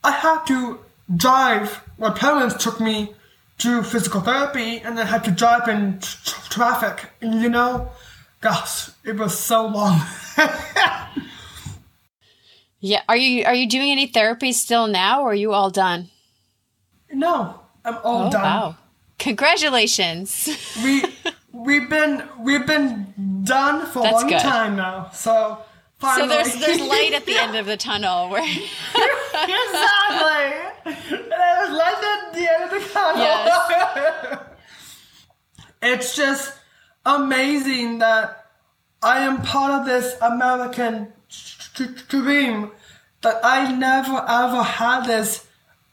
I 0.05 0.11
had 0.11 0.45
to 0.47 0.81
drive. 1.15 1.83
My 1.99 2.11
parents 2.11 2.63
took 2.63 2.81
me 2.81 3.15
to 3.59 3.83
physical 3.83 4.21
therapy, 4.21 4.79
and 4.79 4.99
I 4.99 5.05
had 5.05 5.25
to 5.25 5.31
drive 5.31 5.69
in 5.69 5.99
tr- 6.01 6.51
traffic. 6.51 7.11
And 7.21 7.43
you 7.43 7.49
know, 7.49 7.91
gosh, 8.41 8.91
it 9.05 9.17
was 9.17 9.39
so 9.39 9.67
long. 9.67 10.01
yeah. 12.81 13.03
Are 13.09 13.17
you 13.17 13.45
are 13.45 13.55
you 13.55 13.69
doing 13.69 13.91
any 13.91 14.07
therapy 14.07 14.53
still 14.53 14.87
now, 14.87 15.23
or 15.23 15.31
are 15.31 15.35
you 15.35 15.53
all 15.53 15.71
done? 15.71 16.09
No, 17.13 17.61
I'm 17.85 17.99
all 18.05 18.29
oh, 18.29 18.31
done. 18.31 18.43
Wow. 18.43 18.77
Congratulations. 19.19 20.49
we 20.83 21.05
we've 21.53 21.89
been 21.89 22.29
we've 22.41 22.67
been 22.67 23.43
done 23.45 23.87
for 23.87 24.03
That's 24.03 24.17
a 24.17 24.21
long 24.21 24.29
good. 24.29 24.41
time 24.41 24.77
now. 24.77 25.11
So 25.13 25.59
finally. 25.99 26.29
So 26.29 26.35
there's 26.35 26.55
there's 26.61 26.81
light 26.81 27.13
at 27.13 27.27
the 27.27 27.37
end 27.39 27.57
of 27.61 27.67
the 27.67 27.77
tunnel 27.77 28.29
where 28.31 28.43
exactly. 28.43 28.73
There's 30.85 31.71
light 31.71 32.03
at 32.03 32.22
Yes. 33.17 34.39
it's 35.83 36.17
just 36.17 36.55
amazing 37.05 37.99
that 37.99 38.47
I 39.03 39.21
am 39.21 39.43
part 39.43 39.73
of 39.81 39.87
this 39.87 40.17
American 40.21 41.13
dream. 42.09 42.71
That 43.23 43.41
I 43.45 43.73
never 43.73 44.25
ever 44.29 44.63
had 44.63 45.07
this 45.07 45.47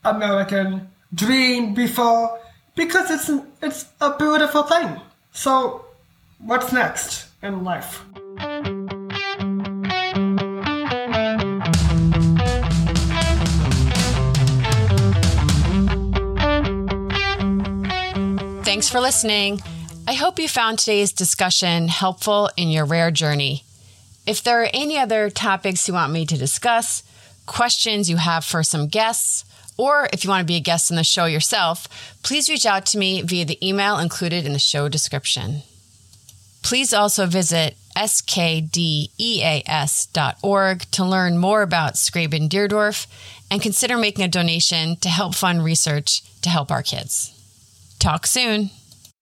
American 0.04 0.90
dream 1.14 1.74
before 1.74 2.40
because 2.76 3.12
it's 3.12 3.30
it's 3.62 3.86
a 4.02 4.18
beautiful 4.18 4.64
thing. 4.64 5.00
So, 5.32 5.86
what's 6.40 6.72
next 6.72 7.28
in 7.44 7.64
life? 7.64 8.04
Thanks 18.70 18.88
for 18.88 19.00
listening. 19.00 19.64
I 20.08 20.14
hope 20.14 20.38
you 20.38 20.48
found 20.48 20.78
today's 20.78 21.12
discussion 21.12 21.88
helpful 21.88 22.52
in 22.56 22.70
your 22.70 22.86
rare 22.86 23.10
journey. 23.10 23.64
If 24.28 24.44
there 24.44 24.62
are 24.62 24.70
any 24.72 25.00
other 25.00 25.32
topics 25.32 25.88
you 25.88 25.96
want 25.96 26.14
me 26.14 26.24
to 26.28 26.38
discuss, 26.38 27.02
questions 27.48 28.12
you 28.12 28.18
have 28.18 28.46
for 28.46 28.62
some 28.62 28.86
guests, 28.86 29.44
or 29.76 30.08
if 30.14 30.24
you 30.24 30.30
want 30.30 30.42
to 30.42 30.46
be 30.46 30.58
a 30.58 30.60
guest 30.60 30.92
on 30.92 30.98
the 30.98 31.04
show 31.04 31.26
yourself, 31.26 31.88
please 32.22 32.48
reach 32.48 32.68
out 32.68 32.86
to 32.86 33.00
me 33.00 33.24
via 33.24 33.44
the 33.44 33.58
email 33.68 33.98
included 33.98 34.46
in 34.46 34.54
the 34.54 34.60
show 34.60 34.88
description. 34.88 35.64
Please 36.62 36.94
also 36.94 37.26
visit 37.26 37.76
skdeas.org 37.98 39.12
to 40.92 41.04
learn 41.04 41.40
more 41.40 41.64
about 41.64 41.96
Skraban 41.96 42.48
Deardorff 42.48 43.08
and 43.50 43.64
consider 43.64 43.98
making 43.98 44.26
a 44.26 44.28
donation 44.28 44.96
to 44.98 45.10
help 45.10 45.34
fund 45.34 45.64
research 45.64 46.22
to 46.44 46.50
help 46.50 46.70
our 46.70 46.84
kids. 46.84 47.34
Talk 48.00 48.26
soon. 48.26 48.70